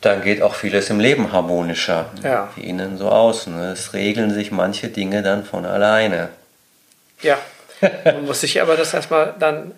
dann 0.01 0.21
geht 0.21 0.41
auch 0.41 0.55
vieles 0.55 0.89
im 0.89 0.99
Leben 0.99 1.31
harmonischer, 1.31 2.07
ja. 2.23 2.49
wie 2.55 2.63
innen 2.63 2.97
so 2.97 3.10
außen. 3.10 3.62
Es 3.63 3.93
regeln 3.93 4.34
sich 4.34 4.51
manche 4.51 4.89
Dinge 4.89 5.21
dann 5.21 5.45
von 5.45 5.65
alleine. 5.65 6.29
Ja, 7.21 7.38
man 8.03 8.25
muss 8.25 8.41
sich 8.41 8.62
aber 8.62 8.75
das 8.75 8.93
erstmal 8.93 9.36
dann 9.39 9.73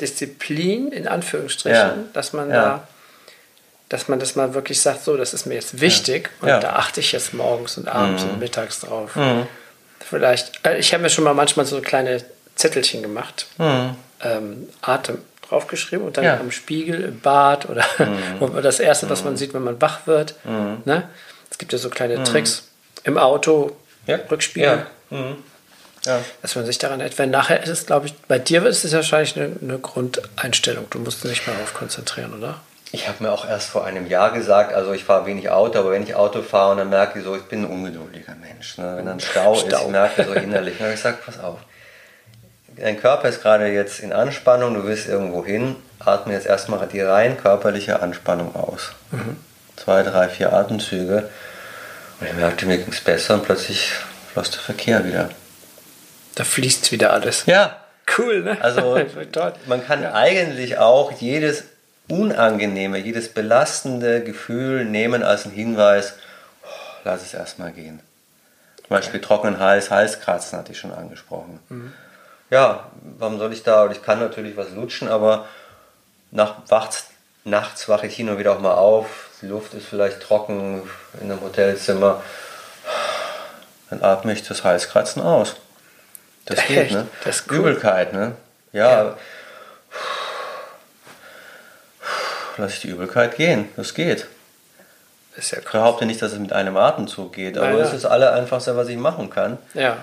Disziplin, 0.00 0.92
in 0.92 1.06
Anführungsstrichen, 1.06 1.76
ja. 1.76 1.94
dass 2.12 2.32
man 2.32 2.50
ja. 2.50 2.54
da, 2.54 2.88
dass 3.88 4.08
man 4.08 4.18
das 4.18 4.34
mal 4.34 4.54
wirklich 4.54 4.80
sagt, 4.80 5.04
so, 5.04 5.16
das 5.16 5.34
ist 5.34 5.46
mir 5.46 5.54
jetzt 5.54 5.80
wichtig 5.80 6.30
und 6.40 6.48
da 6.48 6.74
achte 6.76 7.00
ich 7.00 7.12
jetzt 7.12 7.34
morgens 7.34 7.78
und 7.78 7.88
abends 7.88 8.24
mhm. 8.24 8.30
und 8.30 8.38
mittags 8.40 8.80
drauf. 8.80 9.14
Mhm. 9.14 9.46
Vielleicht, 10.00 10.66
äh, 10.66 10.78
ich 10.78 10.92
habe 10.92 11.02
mir 11.02 11.10
schon 11.10 11.24
mal 11.24 11.34
manchmal 11.34 11.66
so 11.66 11.80
kleine 11.80 12.24
Zettelchen 12.56 13.02
gemacht, 13.02 13.46
mhm. 13.58 13.96
ähm, 14.22 14.68
Atem 14.82 15.18
draufgeschrieben 15.48 16.06
und 16.06 16.16
dann 16.16 16.26
am 16.40 16.50
Spiegel, 16.50 17.02
im 17.02 17.20
Bad 17.20 17.68
oder 17.68 17.84
mhm. 17.98 18.60
das 18.62 18.80
Erste, 18.80 19.08
was 19.10 19.24
man 19.24 19.34
mhm. 19.34 19.38
sieht, 19.38 19.54
wenn 19.54 19.62
man 19.62 19.80
wach 19.80 20.06
wird. 20.06 20.34
Mhm. 20.44 20.82
Ne? 20.84 21.08
Es 21.50 21.58
gibt 21.58 21.72
ja 21.72 21.78
so 21.78 21.90
kleine 21.90 22.22
Tricks 22.24 22.68
im 23.04 23.18
Auto, 23.18 23.76
Rückspiegel. 24.08 24.86
Ja. 26.06 26.20
Dass 26.42 26.54
man 26.54 26.66
sich 26.66 26.78
daran 26.78 27.00
hält. 27.00 27.18
Wenn 27.18 27.30
nachher 27.30 27.62
ist 27.62 27.70
es, 27.70 27.86
glaube 27.86 28.06
ich, 28.06 28.14
bei 28.28 28.38
dir 28.38 28.64
ist 28.66 28.84
es 28.84 28.92
wahrscheinlich 28.92 29.36
eine, 29.36 29.56
eine 29.60 29.78
Grundeinstellung. 29.78 30.86
Du 30.90 30.98
musst 30.98 31.24
dich 31.24 31.30
nicht 31.30 31.46
mehr 31.46 31.56
darauf 31.56 31.74
konzentrieren, 31.74 32.34
oder? 32.34 32.60
Ich 32.92 33.08
habe 33.08 33.24
mir 33.24 33.32
auch 33.32 33.48
erst 33.48 33.70
vor 33.70 33.84
einem 33.84 34.06
Jahr 34.06 34.30
gesagt, 34.30 34.72
also 34.72 34.92
ich 34.92 35.02
fahre 35.02 35.26
wenig 35.26 35.50
Auto, 35.50 35.80
aber 35.80 35.90
wenn 35.90 36.04
ich 36.04 36.14
Auto 36.14 36.42
fahre 36.42 36.72
und 36.72 36.78
dann 36.78 36.90
merke 36.90 37.18
ich 37.18 37.24
so, 37.24 37.34
ich 37.34 37.42
bin 37.42 37.64
ein 37.64 37.70
ungeduldiger 37.70 38.36
Mensch. 38.36 38.78
Ne? 38.78 38.94
Wenn 38.96 39.06
dann 39.06 39.18
Stau, 39.18 39.56
Stau, 39.56 39.66
ist, 39.66 39.82
ich 39.82 39.88
merke 39.88 40.24
so 40.24 40.32
innerlich, 40.32 40.74
dann 40.78 40.84
habe 40.84 40.94
ich 40.94 41.02
gesagt, 41.02 41.26
pass 41.26 41.40
auf. 41.40 41.58
Dein 42.76 43.00
Körper 43.00 43.28
ist 43.28 43.42
gerade 43.42 43.66
jetzt 43.66 44.00
in 44.00 44.12
Anspannung, 44.12 44.74
du 44.74 44.84
willst 44.84 45.08
irgendwo 45.08 45.44
hin, 45.44 45.76
atme 45.98 46.34
jetzt 46.34 46.46
erstmal 46.46 46.86
die 46.86 47.00
rein 47.00 47.36
körperliche 47.36 48.00
Anspannung 48.00 48.54
aus. 48.54 48.92
Mhm. 49.10 49.38
Zwei, 49.76 50.04
drei, 50.04 50.28
vier 50.28 50.52
Atemzüge. 50.52 51.28
Und 52.20 52.26
ich 52.28 52.34
merkte, 52.34 52.66
mir 52.66 52.78
ging 52.78 52.92
es 52.92 53.00
besser 53.00 53.34
und 53.34 53.44
plötzlich 53.44 53.90
floss 54.32 54.52
der 54.52 54.60
Verkehr 54.60 55.04
wieder. 55.04 55.30
Da 56.34 56.44
fließt 56.44 56.92
wieder 56.92 57.12
alles. 57.12 57.46
Ja. 57.46 57.80
Cool, 58.18 58.42
ne? 58.42 58.58
Also 58.60 59.00
man 59.66 59.86
kann 59.86 60.02
ja. 60.02 60.12
eigentlich 60.12 60.78
auch 60.78 61.12
jedes 61.12 61.64
unangenehme, 62.08 62.98
jedes 62.98 63.32
belastende 63.32 64.22
Gefühl 64.22 64.84
nehmen 64.84 65.22
als 65.22 65.46
einen 65.46 65.54
Hinweis, 65.54 66.14
oh, 66.62 66.66
lass 67.04 67.22
es 67.22 67.32
erstmal 67.32 67.72
gehen. 67.72 68.00
Zum 68.76 68.88
Beispiel 68.90 69.20
okay. 69.20 69.26
trockenen 69.26 69.58
Hals, 69.58 69.90
Halskratzen 69.90 70.58
hatte 70.58 70.72
ich 70.72 70.78
schon 70.78 70.92
angesprochen. 70.92 71.60
Mhm. 71.70 71.92
Ja, 72.50 72.90
warum 73.18 73.38
soll 73.38 73.52
ich 73.52 73.62
da, 73.62 73.90
ich 73.90 74.02
kann 74.02 74.20
natürlich 74.20 74.56
was 74.56 74.70
lutschen, 74.70 75.08
aber 75.08 75.46
nach, 76.30 76.56
wacht, 76.68 77.04
nachts 77.44 77.88
wache 77.88 78.06
ich 78.06 78.14
hin 78.14 78.28
und 78.28 78.38
wieder 78.38 78.52
auch 78.52 78.60
mal 78.60 78.74
auf, 78.74 79.30
die 79.40 79.46
Luft 79.46 79.72
ist 79.72 79.86
vielleicht 79.86 80.20
trocken 80.20 80.82
in 81.20 81.30
einem 81.30 81.40
Hotelzimmer, 81.40 82.22
dann 83.88 84.02
atme 84.02 84.32
ich 84.34 84.46
das 84.46 84.62
Halskratzen 84.62 85.22
aus. 85.22 85.56
Das 86.46 86.58
Echt? 86.58 86.68
geht, 86.68 86.90
ne? 86.92 87.06
Das 87.24 87.40
ist 87.40 87.50
cool. 87.50 87.58
Übelkeit, 87.58 88.12
ne? 88.12 88.32
Ja. 88.72 88.90
ja. 88.90 89.16
Lass 92.56 92.74
ich 92.74 92.80
die 92.80 92.88
Übelkeit 92.88 93.36
gehen. 93.36 93.68
Das 93.76 93.94
geht. 93.94 94.26
ist 95.36 95.50
ja 95.50 95.58
krass. 95.58 95.66
Ich 95.66 95.72
behaupte 95.72 96.06
nicht, 96.06 96.22
dass 96.22 96.32
es 96.32 96.38
mit 96.38 96.52
einem 96.52 96.76
Atemzug 96.76 97.32
geht, 97.32 97.58
aber 97.58 97.80
es 97.80 97.92
ist 97.92 98.04
alle 98.04 98.32
einfachste, 98.32 98.76
was 98.76 98.88
ich 98.88 98.96
machen 98.96 99.30
kann. 99.30 99.58
Ja. 99.74 99.98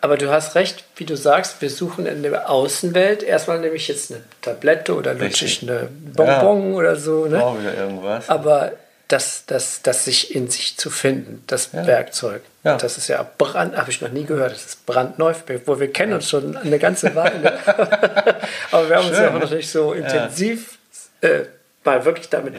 Aber 0.00 0.16
du 0.16 0.30
hast 0.30 0.54
recht, 0.54 0.84
wie 0.96 1.04
du 1.04 1.16
sagst, 1.16 1.60
wir 1.60 1.70
suchen 1.70 2.06
in 2.06 2.22
der 2.22 2.48
Außenwelt 2.48 3.22
erstmal 3.22 3.58
nämlich 3.58 3.88
jetzt 3.88 4.12
eine 4.12 4.22
Tablette 4.42 4.94
oder 4.94 5.14
lutschig 5.14 5.62
eine 5.62 5.88
Bonbon 6.14 6.70
ja. 6.70 6.78
oder 6.78 6.96
so. 6.96 7.26
Ne? 7.26 7.38
Brauchen 7.38 7.64
wir 7.64 7.74
irgendwas. 7.74 8.28
Aber 8.28 8.72
das, 9.08 9.46
das, 9.46 9.80
das 9.82 10.04
sich 10.04 10.34
in 10.34 10.48
sich 10.48 10.76
zu 10.76 10.90
finden, 10.90 11.42
das 11.46 11.70
ja. 11.72 11.86
Werkzeug. 11.86 12.42
Ja. 12.62 12.76
Das 12.76 12.98
ist 12.98 13.08
ja 13.08 13.26
brand, 13.38 13.76
habe 13.76 13.90
ich 13.90 14.02
noch 14.02 14.10
nie 14.10 14.24
gehört, 14.24 14.52
das 14.52 14.64
ist 14.66 14.86
brandneu, 14.86 15.32
wo 15.64 15.80
wir 15.80 15.90
kennen 15.90 16.12
uns 16.12 16.28
schon 16.28 16.56
eine 16.56 16.78
ganze 16.78 17.14
Weile. 17.14 17.58
Aber 18.70 18.88
wir 18.88 18.96
haben 18.96 19.04
Schön, 19.04 19.10
uns 19.10 19.18
ja 19.18 19.34
auch 19.34 19.40
noch 19.40 19.50
nicht 19.50 19.70
so 19.70 19.94
intensiv 19.94 20.78
äh, 21.22 21.40
mal 21.84 22.04
wirklich 22.04 22.28
damit 22.28 22.54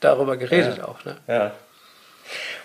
darüber 0.00 0.36
geredet 0.36 0.82
auch. 0.82 1.04
Ne? 1.04 1.16
Ja. 1.28 1.52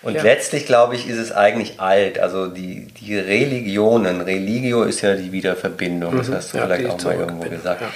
Und 0.02 0.14
ja. 0.14 0.22
letztlich, 0.22 0.66
glaube 0.66 0.96
ich, 0.96 1.08
ist 1.08 1.18
es 1.18 1.30
eigentlich 1.30 1.80
alt. 1.80 2.18
Also 2.18 2.48
die, 2.48 2.86
die 2.86 3.18
Religionen, 3.18 4.22
Religio 4.22 4.84
ist 4.84 5.02
ja 5.02 5.14
die 5.14 5.30
Wiederverbindung, 5.30 6.16
das 6.16 6.28
mhm. 6.28 6.34
hast 6.34 6.52
du 6.52 6.58
ja, 6.58 6.64
vielleicht 6.64 6.90
auch 6.90 7.02
mal 7.04 7.14
irgendwo 7.14 7.48
gesagt. 7.48 7.82
Ja. 7.82 7.88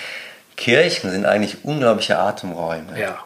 Kirchen 0.57 1.11
sind 1.11 1.27
eigentlich 1.27 1.65
unglaubliche 1.65 2.19
Atemräume. 2.19 2.99
Ja. 2.99 3.25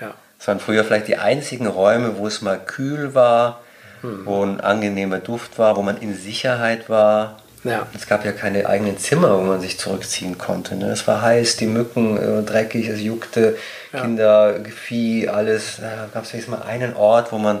ja. 0.00 0.14
Es 0.38 0.46
waren 0.46 0.60
früher 0.60 0.84
vielleicht 0.84 1.08
die 1.08 1.16
einzigen 1.16 1.66
Räume, 1.66 2.18
wo 2.18 2.26
es 2.26 2.42
mal 2.42 2.58
kühl 2.58 3.14
war, 3.14 3.60
hm. 4.02 4.24
wo 4.24 4.44
ein 4.44 4.60
angenehmer 4.60 5.18
Duft 5.18 5.58
war, 5.58 5.76
wo 5.76 5.82
man 5.82 5.98
in 5.98 6.16
Sicherheit 6.16 6.88
war. 6.88 7.38
Ja. 7.64 7.86
Es 7.94 8.06
gab 8.06 8.24
ja 8.24 8.32
keine 8.32 8.66
eigenen 8.66 8.98
Zimmer, 8.98 9.36
wo 9.36 9.42
man 9.42 9.60
sich 9.60 9.78
zurückziehen 9.78 10.38
konnte. 10.38 10.76
Ne? 10.76 10.90
Es 10.90 11.06
war 11.08 11.22
heiß, 11.22 11.56
die 11.56 11.66
Mücken 11.66 12.16
äh, 12.16 12.42
dreckig, 12.44 12.88
es 12.88 13.00
juckte, 13.00 13.56
ja. 13.92 14.00
Kinder, 14.00 14.54
Vieh, 14.64 15.28
alles. 15.28 15.78
Da 15.80 16.08
gab 16.12 16.24
es 16.24 16.32
wenigstens 16.32 16.58
mal 16.58 16.66
einen 16.66 16.94
Ort, 16.94 17.32
wo 17.32 17.38
man 17.38 17.60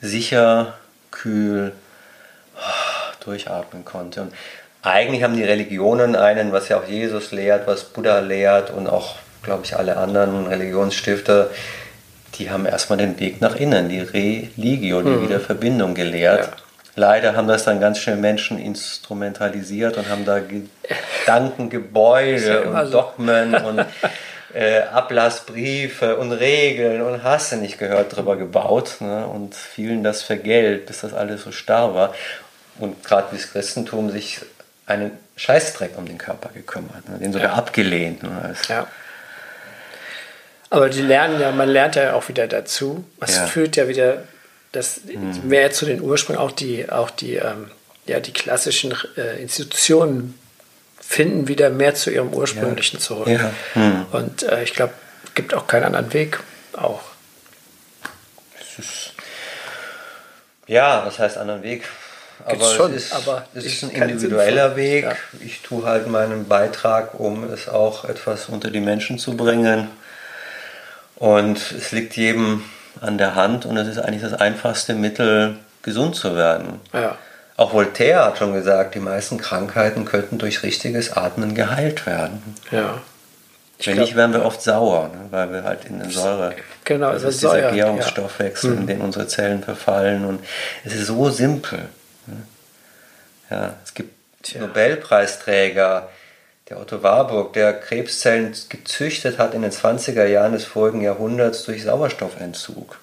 sicher, 0.00 0.74
kühl 1.10 1.72
oh, 2.56 3.24
durchatmen 3.24 3.84
konnte. 3.84 4.22
Und 4.22 4.32
eigentlich 4.82 5.24
haben 5.24 5.36
die 5.36 5.44
Religionen 5.44 6.14
einen, 6.14 6.52
was 6.52 6.68
ja 6.68 6.78
auch 6.78 6.86
Jesus 6.86 7.32
lehrt, 7.32 7.66
was 7.66 7.84
Buddha 7.84 8.20
lehrt 8.20 8.70
und 8.70 8.86
auch, 8.86 9.16
glaube 9.42 9.64
ich, 9.64 9.76
alle 9.76 9.96
anderen 9.96 10.46
Religionsstifter, 10.46 11.50
die 12.34 12.50
haben 12.50 12.66
erstmal 12.66 12.98
den 12.98 13.18
Weg 13.20 13.40
nach 13.40 13.54
innen, 13.56 13.88
die 13.88 14.00
Religio, 14.00 15.02
die 15.02 15.10
mhm. 15.10 15.22
Wiederverbindung 15.22 15.94
gelehrt. 15.94 16.46
Ja. 16.46 16.52
Leider 16.96 17.36
haben 17.36 17.46
das 17.46 17.62
dann 17.64 17.78
ganz 17.80 17.98
schnell 17.98 18.16
Menschen 18.16 18.58
instrumentalisiert 18.58 19.96
und 19.96 20.08
haben 20.08 20.24
da 20.24 20.40
Gedankengebäude 20.40 22.62
und 22.62 22.92
Dogmen 22.92 23.54
und 23.54 23.86
äh, 24.52 24.80
Ablassbriefe 24.80 26.16
und 26.16 26.32
Regeln 26.32 27.02
und 27.02 27.22
hast 27.22 27.52
du 27.52 27.56
nicht 27.56 27.78
gehört 27.78 28.16
drüber 28.16 28.36
gebaut 28.36 28.96
ne? 29.00 29.26
und 29.26 29.54
vielen 29.54 30.02
das 30.02 30.22
vergällt, 30.22 30.86
bis 30.86 31.02
das 31.02 31.14
alles 31.14 31.44
so 31.44 31.52
starr 31.52 31.94
war. 31.94 32.14
Und 32.78 33.04
gerade 33.04 33.32
wie 33.32 33.36
das 33.36 33.52
Christentum 33.52 34.10
sich 34.10 34.40
einen 34.86 35.12
Scheißdreck 35.36 35.96
um 35.96 36.06
den 36.06 36.18
Körper 36.18 36.50
gekümmert, 36.52 37.08
ne? 37.08 37.18
den 37.18 37.32
sogar 37.32 37.50
ja. 37.50 37.56
abgelehnt. 37.56 38.22
Ne? 38.22 38.54
Ja. 38.68 38.86
Aber 40.70 40.88
die 40.88 41.00
lernen 41.00 41.40
ja, 41.40 41.50
man 41.50 41.68
lernt 41.68 41.96
ja 41.96 42.14
auch 42.14 42.28
wieder 42.28 42.46
dazu. 42.46 43.04
Es 43.20 43.36
ja. 43.36 43.46
führt 43.46 43.76
ja 43.76 43.88
wieder 43.88 44.24
das 44.72 45.00
mhm. 45.04 45.48
mehr 45.48 45.72
zu 45.72 45.86
den 45.86 46.00
Ursprüngen, 46.00 46.40
auch 46.40 46.52
die, 46.52 46.90
auch 46.90 47.10
die, 47.10 47.36
ähm, 47.36 47.70
ja, 48.06 48.20
die 48.20 48.32
klassischen 48.32 48.94
äh, 49.16 49.40
Institutionen 49.40 50.38
finden 51.00 51.48
wieder 51.48 51.70
mehr 51.70 51.94
zu 51.94 52.10
ihrem 52.10 52.34
ursprünglichen 52.34 52.98
ja. 52.98 53.02
zurück. 53.02 53.28
Ja. 53.28 53.50
Mhm. 53.74 54.06
Und 54.12 54.42
äh, 54.42 54.62
ich 54.62 54.74
glaube, 54.74 54.92
es 55.24 55.34
gibt 55.34 55.54
auch 55.54 55.66
keinen 55.66 55.84
anderen 55.84 56.12
Weg 56.12 56.38
auch. 56.74 57.00
Ja, 60.66 61.04
was 61.06 61.18
heißt 61.18 61.38
anderen 61.38 61.62
Weg? 61.62 61.84
Aber 62.44 62.64
schon, 62.72 62.94
es 62.94 63.06
ist, 63.06 63.12
aber 63.14 63.46
es 63.54 63.64
ist 63.64 63.82
ein 63.82 63.90
individueller 63.90 64.76
Weg. 64.76 65.04
Ja. 65.04 65.16
Ich 65.40 65.62
tue 65.62 65.84
halt 65.84 66.06
meinen 66.06 66.46
Beitrag, 66.46 67.18
um 67.18 67.50
es 67.50 67.68
auch 67.68 68.04
etwas 68.04 68.48
unter 68.48 68.70
die 68.70 68.80
Menschen 68.80 69.18
zu 69.18 69.36
bringen. 69.36 69.88
Und 71.18 71.72
es 71.72 71.92
liegt 71.92 72.16
jedem 72.16 72.62
an 73.00 73.18
der 73.18 73.34
Hand 73.34 73.66
und 73.66 73.76
es 73.76 73.88
ist 73.88 73.98
eigentlich 73.98 74.22
das 74.22 74.34
einfachste 74.34 74.94
Mittel, 74.94 75.56
gesund 75.82 76.16
zu 76.16 76.36
werden. 76.36 76.80
Ja. 76.92 77.16
Auch 77.56 77.72
Voltaire 77.72 78.24
hat 78.24 78.38
schon 78.38 78.52
gesagt, 78.52 78.94
die 78.94 79.00
meisten 79.00 79.38
Krankheiten 79.38 80.04
könnten 80.04 80.38
durch 80.38 80.62
richtiges 80.62 81.12
Atmen 81.12 81.54
geheilt 81.54 82.06
werden. 82.06 82.56
Ja. 82.70 83.00
Wenn 83.84 83.94
glaub, 83.94 84.06
nicht, 84.06 84.16
wären 84.16 84.32
wir 84.32 84.44
oft 84.44 84.60
sauer, 84.60 85.08
ne? 85.08 85.26
weil 85.30 85.52
wir 85.52 85.62
halt 85.62 85.84
in 85.84 86.00
den 86.00 86.10
Säure, 86.10 86.54
genau, 86.84 87.12
das 87.12 87.22
ist 87.22 87.42
dieser 87.42 87.70
Gärungsstoffwechsel, 87.70 88.70
ja. 88.70 88.76
in 88.76 88.82
mhm. 88.82 88.86
den 88.88 89.00
unsere 89.00 89.28
Zellen 89.28 89.62
verfallen. 89.62 90.24
Und 90.24 90.40
es 90.84 90.94
ist 90.94 91.06
so 91.06 91.30
simpel. 91.30 91.80
Ne? 92.26 92.36
Ja, 93.50 93.74
es 93.84 93.94
gibt 93.94 94.14
Tja. 94.42 94.60
Nobelpreisträger, 94.60 96.08
der 96.68 96.80
Otto 96.80 97.02
Warburg, 97.02 97.52
der 97.54 97.72
Krebszellen 97.72 98.54
gezüchtet 98.68 99.38
hat 99.38 99.54
in 99.54 99.62
den 99.62 99.70
20er 99.70 100.26
Jahren 100.26 100.52
des 100.52 100.64
vorigen 100.64 101.00
Jahrhunderts 101.00 101.64
durch 101.64 101.82
Sauerstoffentzug. 101.82 102.98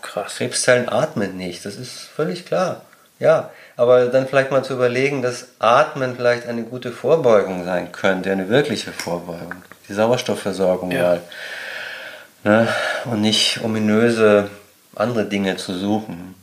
Krass. 0.00 0.36
Krebszellen 0.36 0.88
atmen 0.88 1.36
nicht, 1.36 1.64
das 1.64 1.76
ist 1.76 1.92
völlig 1.92 2.46
klar. 2.46 2.82
Ja, 3.18 3.50
aber 3.76 4.06
dann 4.06 4.26
vielleicht 4.26 4.50
mal 4.50 4.64
zu 4.64 4.74
überlegen, 4.74 5.22
dass 5.22 5.48
Atmen 5.58 6.16
vielleicht 6.16 6.46
eine 6.46 6.62
gute 6.62 6.92
Vorbeugung 6.92 7.64
sein 7.64 7.92
könnte, 7.92 8.32
eine 8.32 8.48
wirkliche 8.48 8.92
Vorbeugung. 8.92 9.54
Die 9.88 9.94
Sauerstoffversorgung 9.94 10.90
ja. 10.90 11.02
mal. 11.02 11.20
Ne? 12.42 12.68
Und 13.04 13.20
nicht 13.20 13.62
ominöse 13.62 14.50
andere 14.94 15.24
Dinge 15.24 15.56
zu 15.56 15.74
suchen 15.74 16.34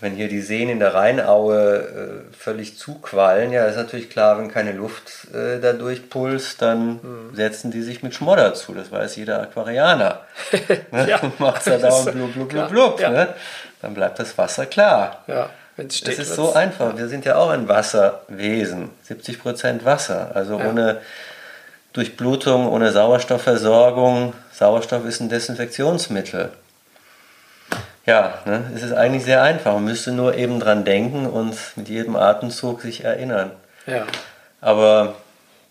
wenn 0.00 0.14
hier 0.14 0.28
die 0.28 0.40
Seen 0.40 0.70
in 0.70 0.78
der 0.78 0.94
Rheinaue 0.94 2.22
äh, 2.30 2.34
völlig 2.34 2.78
zuquallen, 2.78 3.52
ja, 3.52 3.66
ist 3.66 3.76
natürlich 3.76 4.08
klar, 4.08 4.38
wenn 4.38 4.50
keine 4.50 4.72
Luft 4.72 5.28
äh, 5.34 5.60
da 5.60 5.74
durchpulst, 5.74 6.62
dann 6.62 7.00
mhm. 7.02 7.34
setzen 7.34 7.70
die 7.70 7.82
sich 7.82 8.02
mit 8.02 8.14
Schmodder 8.14 8.54
zu. 8.54 8.72
Das 8.72 8.90
weiß 8.90 9.16
jeder 9.16 9.42
Aquarianer. 9.42 10.20
ne? 10.90 11.08
ja, 11.08 11.20
Macht 11.38 11.66
da 11.66 11.76
dauernd 11.76 12.12
blub, 12.12 12.32
blub, 12.32 12.48
blub, 12.48 12.68
blub. 12.70 13.00
Ja. 13.00 13.10
Ne? 13.10 13.34
Dann 13.82 13.94
bleibt 13.94 14.18
das 14.18 14.36
Wasser 14.38 14.66
klar. 14.66 15.22
Ja, 15.26 15.50
wenn's 15.76 15.98
steht, 15.98 16.18
das 16.18 16.28
ist 16.28 16.34
so 16.34 16.54
einfach. 16.54 16.96
Wir 16.96 17.08
sind 17.08 17.26
ja 17.26 17.36
auch 17.36 17.50
ein 17.50 17.68
Wasserwesen. 17.68 18.90
70 19.02 19.40
Prozent 19.40 19.84
Wasser. 19.84 20.30
Also 20.34 20.58
ja. 20.58 20.66
ohne 20.66 21.00
Durchblutung, 21.92 22.68
ohne 22.68 22.90
Sauerstoffversorgung. 22.92 24.32
Sauerstoff 24.52 25.04
ist 25.04 25.20
ein 25.20 25.28
Desinfektionsmittel. 25.28 26.50
Ja, 28.06 28.38
ne, 28.46 28.70
es 28.74 28.82
ist 28.82 28.92
eigentlich 28.92 29.24
sehr 29.24 29.42
einfach. 29.42 29.74
Man 29.74 29.84
müsste 29.84 30.12
nur 30.12 30.34
eben 30.34 30.58
dran 30.60 30.84
denken 30.84 31.26
und 31.26 31.56
mit 31.76 31.88
jedem 31.88 32.16
Atemzug 32.16 32.80
sich 32.80 33.04
erinnern. 33.04 33.52
Ja. 33.86 34.06
Aber 34.60 35.14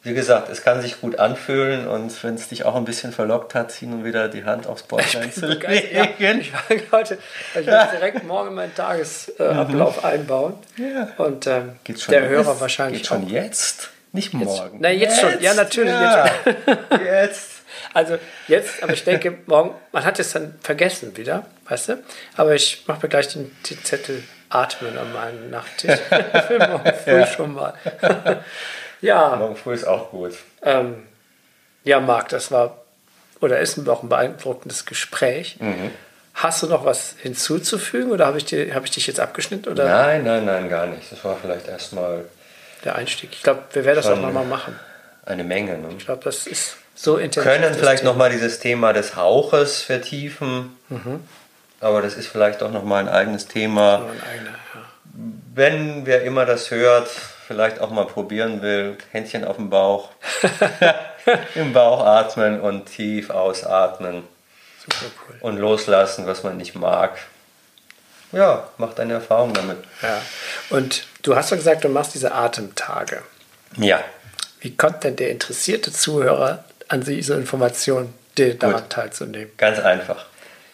wie 0.02 0.14
gesagt, 0.14 0.50
es 0.50 0.64
kann 0.64 0.82
sich 0.82 1.02
gut 1.02 1.20
anfühlen 1.20 1.88
und 1.88 2.24
wenn 2.24 2.36
es 2.36 2.48
dich 2.48 2.64
auch 2.64 2.76
ein 2.76 2.86
bisschen 2.86 3.12
verlockt 3.12 3.54
hat, 3.54 3.72
hin 3.74 3.92
und 3.92 4.06
wieder 4.06 4.30
die 4.30 4.46
Hand 4.46 4.66
aufs 4.66 4.84
Bordstein 4.84 5.32
zu 5.32 5.48
legen. 5.48 5.62
Ja, 5.92 6.04
ich 6.04 6.20
ich 6.20 7.66
ja. 7.66 7.86
direkt 7.92 8.24
morgen 8.24 8.56
meinen 8.56 8.74
Tagesablauf 8.74 10.02
mhm. 10.02 10.06
einbauen. 10.06 10.54
Ja. 10.78 11.10
Und 11.18 11.48
ähm, 11.48 11.74
der 12.10 12.30
Hörer 12.30 12.52
jetzt? 12.52 12.62
wahrscheinlich 12.62 13.02
Geht 13.02 13.08
schon 13.08 13.26
auch. 13.26 13.30
jetzt, 13.30 13.90
nicht 14.14 14.34
morgen. 14.34 14.76
Jetzt, 14.76 14.82
na, 14.82 14.90
jetzt, 14.90 15.22
jetzt, 15.22 15.34
schon. 15.34 15.42
Ja, 15.42 15.54
natürlich. 15.54 15.92
Ja. 15.92 16.26
Jetzt. 16.92 17.04
jetzt. 17.04 17.59
Also 18.00 18.18
jetzt, 18.48 18.82
aber 18.82 18.94
ich 18.94 19.04
denke, 19.04 19.40
morgen, 19.46 19.76
man 19.92 20.06
hat 20.06 20.20
es 20.20 20.32
dann 20.32 20.56
vergessen 20.62 21.18
wieder, 21.18 21.46
weißt 21.68 21.90
du? 21.90 22.04
Aber 22.38 22.56
ich 22.56 22.86
mache 22.88 23.02
mir 23.04 23.10
gleich 23.10 23.28
den, 23.28 23.52
den 23.70 23.84
Zettel 23.84 24.24
Atmen 24.48 24.98
an 24.98 25.12
meinem 25.12 25.50
Nachttisch. 25.50 26.00
Für 26.48 26.60
morgen 26.60 26.94
früh 27.04 27.20
ja. 27.20 27.28
schon 27.28 27.54
mal. 27.54 27.74
ja. 29.02 29.36
Morgen 29.36 29.58
früh 29.58 29.74
ist 29.74 29.86
auch 29.86 30.12
gut. 30.12 30.34
Ähm, 30.62 31.04
ja, 31.84 32.00
Marc, 32.00 32.30
das 32.30 32.54
war 32.54 32.78
oder 33.42 33.60
ist 33.60 33.78
auch 33.90 34.02
ein 34.02 34.08
beeindruckendes 34.08 34.86
Gespräch. 34.86 35.58
Mhm. 35.60 35.92
Hast 36.36 36.64
du 36.64 36.68
noch 36.68 36.86
was 36.86 37.16
hinzuzufügen 37.22 38.12
oder 38.12 38.28
habe 38.28 38.38
ich, 38.38 38.46
hab 38.74 38.86
ich 38.86 38.92
dich 38.92 39.08
jetzt 39.08 39.20
abgeschnitten? 39.20 39.74
Oder? 39.74 39.90
Nein, 39.90 40.24
nein, 40.24 40.46
nein, 40.46 40.70
gar 40.70 40.86
nicht. 40.86 41.12
Das 41.12 41.22
war 41.26 41.36
vielleicht 41.36 41.68
erstmal 41.68 42.24
der 42.86 42.96
Einstieg. 42.96 43.32
Ich 43.34 43.44
glaube, 43.44 43.64
wir 43.74 43.84
werden 43.84 43.98
das 43.98 44.08
auch 44.08 44.22
nochmal 44.22 44.46
machen. 44.46 44.80
Eine 45.26 45.44
Menge. 45.44 45.78
Ne? 45.78 45.90
Ich 45.98 46.06
glaube, 46.06 46.24
das 46.24 46.48
ist 46.48 46.78
so 47.02 47.18
intensiv. 47.18 47.44
Können 47.50 47.74
vielleicht 47.74 48.04
nochmal 48.04 48.30
dieses 48.30 48.60
Thema 48.60 48.92
des 48.92 49.16
Hauches 49.16 49.82
vertiefen. 49.82 50.78
Mhm. 50.90 51.24
Aber 51.80 52.02
das 52.02 52.16
ist 52.16 52.28
vielleicht 52.28 52.62
auch 52.62 52.72
nochmal 52.72 53.02
ein 53.02 53.10
eigenes 53.10 53.48
Thema. 53.48 54.00
Ein 54.00 54.22
eigener, 54.22 54.50
ja. 54.50 54.82
Wenn 55.56 56.06
wer 56.06 56.24
immer 56.24 56.46
das 56.46 56.72
hört, 56.72 57.08
vielleicht 57.48 57.80
auch 57.80 57.90
mal 57.90 58.06
probieren 58.06 58.62
will, 58.62 58.98
Händchen 59.12 59.46
auf 59.46 59.56
dem 59.56 59.70
Bauch, 59.70 60.10
im 61.56 61.72
Bauch 61.72 62.06
atmen 62.06 62.60
und 62.60 62.88
tief 62.88 63.30
ausatmen. 63.30 64.24
Super 64.84 65.12
cool. 65.28 65.38
Und 65.40 65.58
loslassen, 65.58 66.28
was 66.28 66.44
man 66.44 66.58
nicht 66.58 66.76
mag. 66.76 67.18
Ja, 68.34 68.68
macht 68.78 69.00
eine 69.00 69.14
Erfahrung 69.14 69.54
damit. 69.54 69.78
Ja. 70.02 70.22
Und 70.70 71.08
du 71.22 71.38
hast 71.38 71.50
ja 71.50 71.58
gesagt, 71.58 71.86
du 71.86 71.90
machst 71.90 72.14
diese 72.14 72.34
Atemtage. 72.34 73.24
Ja. 73.78 74.04
Wie 74.60 74.76
kommt 74.76 75.06
denn 75.06 75.16
der 75.16 75.32
interessierte 75.32 75.94
Zuhörer 75.94 76.66
an 76.90 77.02
diese 77.02 77.36
Information, 77.36 78.14
daran 78.36 78.90
teilzunehmen? 78.90 79.52
Ganz 79.58 79.80
einfach. 79.80 80.26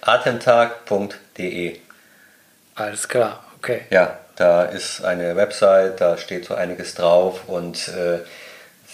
Atemtag.de. 0.01 1.79
Alles 2.75 3.07
klar, 3.07 3.43
okay. 3.57 3.81
Ja, 3.89 4.19
da 4.35 4.63
ist 4.63 5.03
eine 5.03 5.35
Website, 5.35 6.01
da 6.01 6.17
steht 6.17 6.45
so 6.45 6.55
einiges 6.55 6.93
drauf 6.95 7.47
und 7.47 7.87
äh, 7.87 8.19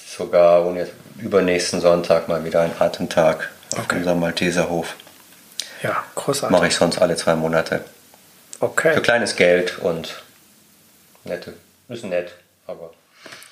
sogar 0.08 0.66
und 0.66 0.78
jetzt 0.78 0.94
übernächsten 1.18 1.82
Sonntag 1.82 2.28
mal 2.28 2.44
wieder 2.46 2.62
ein 2.62 2.72
Atemtag 2.80 3.50
auf 3.74 3.86
okay. 3.86 3.98
unserem 3.98 4.20
Malteserhof. 4.20 4.96
Ja, 5.82 6.04
großartig. 6.16 6.52
Mache 6.52 6.68
ich 6.68 6.76
sonst 6.76 7.00
alle 7.00 7.16
zwei 7.16 7.36
Monate. 7.36 7.84
Okay. 8.60 8.94
Für 8.94 9.02
kleines 9.02 9.36
Geld 9.36 9.80
und 9.80 10.22
nette, 11.24 11.54
ist 11.90 12.06
nett, 12.06 12.34
aber 12.68 12.92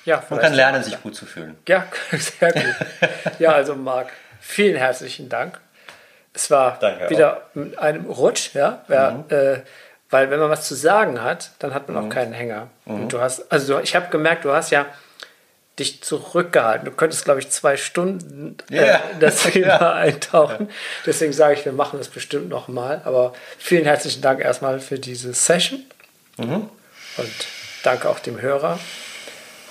ja, 0.04 0.22
man 0.30 0.40
kann 0.40 0.54
lernen, 0.54 0.82
sich 0.82 1.00
gut 1.02 1.14
zu 1.14 1.26
fühlen. 1.26 1.56
Ja, 1.68 1.86
sehr 2.12 2.52
gut. 2.52 2.74
ja, 3.38 3.52
also 3.52 3.74
Marc, 3.74 4.08
vielen 4.40 4.76
herzlichen 4.76 5.28
Dank. 5.28 5.60
Es 6.32 6.50
war 6.50 6.78
Danke 6.78 7.10
wieder 7.10 7.36
auch. 7.36 7.54
mit 7.54 7.78
einem 7.78 8.06
Rutsch, 8.06 8.54
ja, 8.54 8.84
ja 8.88 9.10
mhm. 9.10 9.24
äh, 9.28 9.60
weil 10.10 10.30
wenn 10.30 10.40
man 10.40 10.50
was 10.50 10.66
zu 10.66 10.74
sagen 10.74 11.22
hat, 11.22 11.50
dann 11.60 11.72
hat 11.72 11.88
man 11.88 11.96
mhm. 11.96 12.10
auch 12.10 12.14
keinen 12.14 12.32
Hänger. 12.32 12.68
Mhm. 12.84 13.02
Und 13.02 13.12
du 13.12 13.20
hast, 13.20 13.50
also 13.50 13.78
ich 13.80 13.94
habe 13.94 14.08
gemerkt, 14.10 14.44
du 14.44 14.52
hast 14.52 14.70
ja 14.70 14.86
dich 15.78 16.02
zurückgehalten. 16.02 16.84
Du 16.84 16.90
könntest, 16.90 17.24
glaube 17.24 17.40
ich, 17.40 17.48
zwei 17.50 17.76
Stunden 17.76 18.56
yeah. 18.70 18.96
äh, 18.96 19.00
das 19.20 19.42
Thema 19.50 19.66
ja. 19.66 19.92
eintauchen. 19.94 20.68
Deswegen 21.06 21.32
sage 21.32 21.54
ich, 21.54 21.64
wir 21.64 21.72
machen 21.72 21.98
das 21.98 22.08
bestimmt 22.08 22.48
nochmal. 22.48 23.00
Aber 23.04 23.32
vielen 23.58 23.84
herzlichen 23.84 24.20
Dank 24.20 24.40
erstmal 24.40 24.80
für 24.80 24.98
diese 24.98 25.32
Session. 25.32 25.84
Mhm. 26.36 26.68
Und 27.16 27.34
danke 27.82 28.08
auch 28.08 28.18
dem 28.18 28.40
Hörer. 28.40 28.78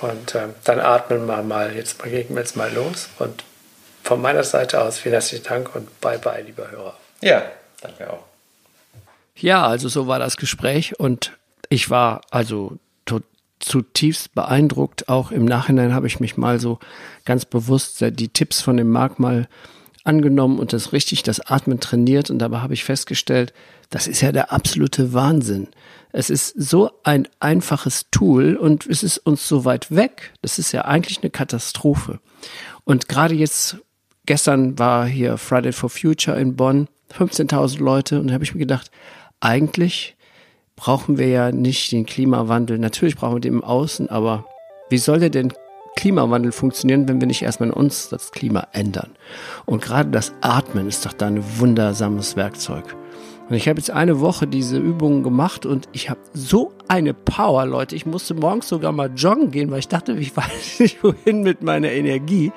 Und 0.02 0.36
äh, 0.36 0.48
dann 0.64 0.80
atmen 0.80 1.26
wir 1.26 1.44
mal, 1.44 1.76
jetzt 1.76 2.02
gehen 2.04 2.30
wir 2.30 2.40
jetzt 2.40 2.56
mal 2.56 2.72
los. 2.74 3.10
Und 3.20 3.44
von 4.04 4.22
meiner 4.22 4.44
Seite 4.44 4.82
aus 4.82 5.00
vielen 5.00 5.14
herzlichen 5.14 5.44
Dank 5.44 5.76
und 5.76 6.00
bye 6.02 6.18
bye, 6.18 6.42
lieber 6.42 6.72
Hörer. 6.72 6.98
Ja, 7.22 7.44
danke 7.82 8.12
auch. 8.12 8.24
Ja, 9.36 9.68
also 9.68 9.88
so 9.88 10.08
war 10.08 10.20
das 10.20 10.38
Gespräch 10.38 11.00
und 11.00 11.34
ich 11.70 11.90
war 11.90 12.22
also 12.32 12.78
zutiefst 13.60 14.34
beeindruckt. 14.34 15.10
Auch 15.10 15.32
im 15.32 15.46
Nachhinein 15.46 15.94
habe 15.94 16.08
ich 16.08 16.20
mich 16.20 16.38
mal 16.38 16.60
so 16.60 16.80
ganz 17.26 17.46
bewusst 17.46 18.02
die 18.02 18.30
Tipps 18.30 18.62
von 18.62 18.78
dem 18.78 18.90
Marc 18.90 19.20
mal 19.20 19.48
angenommen 20.04 20.60
und 20.60 20.74
das 20.74 20.94
richtig, 20.94 21.24
das 21.24 21.40
Atmen 21.42 21.80
trainiert. 21.80 22.30
Und 22.30 22.40
dabei 22.40 22.60
habe 22.60 22.74
ich 22.74 22.84
festgestellt, 22.84 23.54
das 23.90 24.08
ist 24.08 24.22
ja 24.22 24.32
der 24.32 24.52
absolute 24.52 25.14
Wahnsinn. 25.14 25.68
Es 26.12 26.30
ist 26.30 26.54
so 26.58 26.92
ein 27.04 27.28
einfaches 27.40 28.08
Tool 28.12 28.56
und 28.56 28.86
es 28.88 29.04
ist 29.04 29.20
uns 29.20 29.48
so 29.48 29.66
weit 29.66 29.94
weg. 29.96 30.34
Das 30.42 30.60
ist 30.60 30.72
ja 30.72 30.86
eigentlich 30.86 31.22
eine 31.22 31.30
Katastrophe. 31.30 32.20
Und 32.84 33.08
gerade 33.08 33.36
jetzt, 33.36 33.78
gestern 34.26 34.78
war 34.80 35.06
hier 35.06 35.38
Friday 35.38 35.72
for 35.72 35.90
Future 35.90 36.40
in 36.40 36.56
Bonn, 36.56 36.88
15.000 37.16 37.80
Leute 37.80 38.20
und 38.20 38.28
da 38.28 38.34
habe 38.34 38.44
ich 38.44 38.54
mir 38.54 38.60
gedacht, 38.60 38.92
eigentlich 39.40 40.16
brauchen 40.76 41.18
wir 41.18 41.28
ja 41.28 41.52
nicht 41.52 41.92
den 41.92 42.06
Klimawandel. 42.06 42.78
Natürlich 42.78 43.16
brauchen 43.16 43.36
wir 43.36 43.42
den 43.42 43.56
im 43.56 43.64
Außen, 43.64 44.10
aber 44.10 44.46
wie 44.90 44.98
soll 44.98 45.20
der 45.20 45.30
denn 45.30 45.54
Klimawandel 45.96 46.52
funktionieren, 46.52 47.08
wenn 47.08 47.20
wir 47.20 47.28
nicht 47.28 47.42
erstmal 47.42 47.70
in 47.70 47.74
uns 47.74 48.10
das 48.10 48.32
Klima 48.32 48.68
ändern? 48.72 49.12
Und 49.66 49.82
gerade 49.82 50.10
das 50.10 50.34
Atmen 50.42 50.88
ist 50.88 51.06
doch 51.06 51.14
da 51.14 51.28
ein 51.28 51.44
wundersames 51.60 52.36
Werkzeug. 52.36 52.96
Und 53.50 53.56
ich 53.56 53.68
habe 53.68 53.80
jetzt 53.80 53.90
eine 53.90 54.20
Woche 54.20 54.46
diese 54.46 54.78
Übungen 54.78 55.24
gemacht 55.24 55.66
und 55.66 55.90
ich 55.92 56.10
habe 56.10 56.20
so 56.34 56.72
eine 56.88 57.16
Power, 57.16 57.66
Leute. 57.66 57.96
Ich 57.96 58.06
musste 58.06 58.36
morgens 58.36 58.68
sogar 58.68 58.92
mal 58.92 59.10
joggen 59.16 59.50
gehen, 59.50 59.72
weil 59.72 59.80
ich 59.80 59.88
dachte, 59.88 60.14
ich 60.14 60.38
weiß 60.38 60.80
nicht 60.80 61.04
wohin 61.04 61.42
mit 61.42 61.64
meiner 61.64 61.92
Energie. 61.92 62.52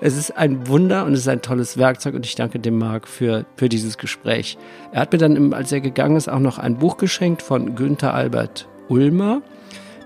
Es 0.00 0.16
ist 0.16 0.36
ein 0.36 0.66
Wunder 0.66 1.04
und 1.04 1.12
es 1.12 1.20
ist 1.20 1.28
ein 1.28 1.42
tolles 1.42 1.76
Werkzeug 1.76 2.14
und 2.14 2.24
ich 2.24 2.36
danke 2.36 2.58
dem 2.58 2.78
Marc 2.78 3.06
für, 3.06 3.44
für 3.56 3.68
dieses 3.68 3.98
Gespräch. 3.98 4.56
Er 4.92 5.02
hat 5.02 5.12
mir 5.12 5.18
dann, 5.18 5.52
als 5.52 5.72
er 5.72 5.80
gegangen 5.80 6.16
ist, 6.16 6.28
auch 6.28 6.38
noch 6.38 6.58
ein 6.58 6.78
Buch 6.78 6.96
geschenkt 6.96 7.42
von 7.42 7.74
Günther 7.74 8.14
Albert 8.14 8.66
Ulmer. 8.88 9.42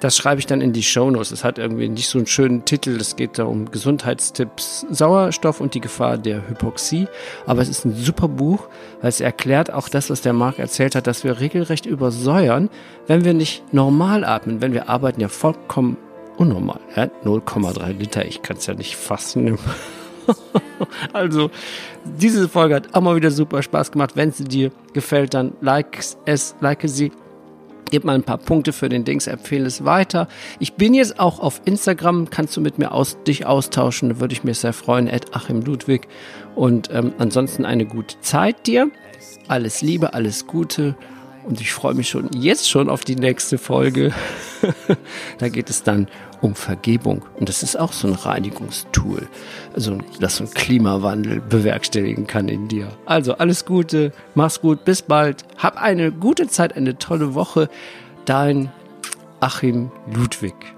Das 0.01 0.17
schreibe 0.17 0.39
ich 0.39 0.47
dann 0.47 0.61
in 0.61 0.73
die 0.73 0.83
Shownotes. 0.83 1.31
Es 1.31 1.45
hat 1.45 1.59
irgendwie 1.59 1.89
nicht 1.89 2.09
so 2.09 2.19
einen 2.19 2.27
schönen 2.27 2.65
Titel. 2.65 2.97
Es 3.01 3.17
geht 3.17 3.39
da 3.39 3.45
um 3.45 3.71
Gesundheitstipps, 3.71 4.87
Sauerstoff 4.91 5.61
und 5.61 5.75
die 5.75 5.81
Gefahr 5.81 6.19
der 6.19 6.49
Hypoxie. 6.49 7.07
Aber 7.47 7.63
es 7.63 7.69
ist 7.69 7.85
ein 7.85 7.95
super 7.95 8.29
Buch, 8.29 8.69
weil 9.01 9.09
es 9.09 9.21
erklärt 9.21 9.73
auch 9.73 9.89
das, 9.89 10.11
was 10.11 10.21
der 10.21 10.33
Marc 10.33 10.59
erzählt 10.59 10.95
hat, 10.95 11.07
dass 11.07 11.25
wir 11.25 11.41
regelrecht 11.41 11.87
übersäuern, 11.87 12.69
wenn 13.07 13.25
wir 13.25 13.35
nicht 13.35 13.73
normal 13.73 14.25
atmen. 14.25 14.61
Wenn 14.61 14.73
wir 14.73 14.89
arbeiten 14.89 15.21
ja 15.21 15.29
vollkommen 15.29 15.97
unnormal. 16.37 16.81
Ja? 16.97 17.09
0,3 17.25 17.93
Liter, 17.93 18.27
ich 18.27 18.43
kann 18.43 18.57
es 18.57 18.67
ja 18.67 18.75
nicht 18.75 18.97
fassen. 18.97 19.59
also, 21.13 21.51
diese 22.05 22.49
Folge 22.49 22.77
hat 22.77 22.95
auch 22.95 23.01
mal 23.01 23.17
wieder 23.17 23.31
super 23.31 23.63
Spaß 23.63 23.93
gemacht. 23.93 24.13
Wenn 24.15 24.33
sie 24.33 24.45
dir 24.45 24.71
gefällt, 24.93 25.35
dann 25.35 25.53
like 25.61 25.99
es, 26.25 26.55
like 26.61 26.83
sie 26.85 27.13
Gib 27.95 28.03
mal 28.03 28.17
ein 28.17 28.25
paar 28.25 28.39
Punkte 28.39 28.73
für 28.73 28.89
den 28.89 29.05
Dings, 29.05 29.29
empfehle 29.29 29.67
es 29.67 29.85
weiter. 29.85 30.27
Ich 30.59 30.73
bin 30.73 30.95
jetzt 30.95 31.21
auch 31.21 31.39
auf 31.39 31.63
Instagram, 31.65 32.29
kannst 32.29 32.57
du 32.57 32.61
mit 32.61 32.77
mir 32.77 32.91
aus, 32.91 33.23
dich 33.23 33.47
austauschen, 33.47 34.19
würde 34.19 34.33
ich 34.33 34.43
mich 34.43 34.59
sehr 34.59 34.73
freuen, 34.73 35.07
Ed 35.07 35.33
Achim 35.33 35.61
Ludwig. 35.61 36.09
Und 36.57 36.91
ähm, 36.93 37.13
ansonsten 37.19 37.65
eine 37.65 37.87
gute 37.87 38.21
Zeit 38.21 38.67
dir. 38.67 38.91
Alles 39.47 39.81
Liebe, 39.81 40.13
alles 40.13 40.49
Gute. 40.49 40.97
Und 41.45 41.61
ich 41.61 41.73
freue 41.73 41.95
mich 41.95 42.09
schon 42.09 42.31
jetzt 42.33 42.69
schon 42.69 42.89
auf 42.89 43.05
die 43.05 43.17
nächste 43.17 43.59
Folge. 43.59 44.13
da 45.39 45.49
geht 45.49 45.69
es 45.69 45.83
dann 45.83 46.09
um 46.41 46.55
Vergebung. 46.55 47.25
Und 47.39 47.49
das 47.49 47.63
ist 47.63 47.79
auch 47.79 47.93
so 47.93 48.09
ein 48.09 48.15
Reinigungstool, 48.15 49.29
also, 49.75 49.99
das 50.21 50.37
so 50.37 50.45
einen 50.45 50.55
Klimawandel 50.55 51.41
bewerkstelligen 51.41 52.27
kann 52.27 52.49
in 52.49 52.69
dir. 52.69 52.89
Also 53.07 53.35
alles 53.35 53.65
Gute, 53.65 54.13
mach's 54.35 54.61
gut, 54.61 54.85
bis 54.85 55.03
bald. 55.03 55.45
Hab 55.59 55.81
eine 55.81 56.13
gute 56.13 56.49
Zeit, 56.49 56.77
eine 56.77 56.99
tolle 56.99 57.35
Woche. 57.35 57.69
Dein 58.25 58.71
Achim 59.41 59.91
Ludwig. 60.15 60.74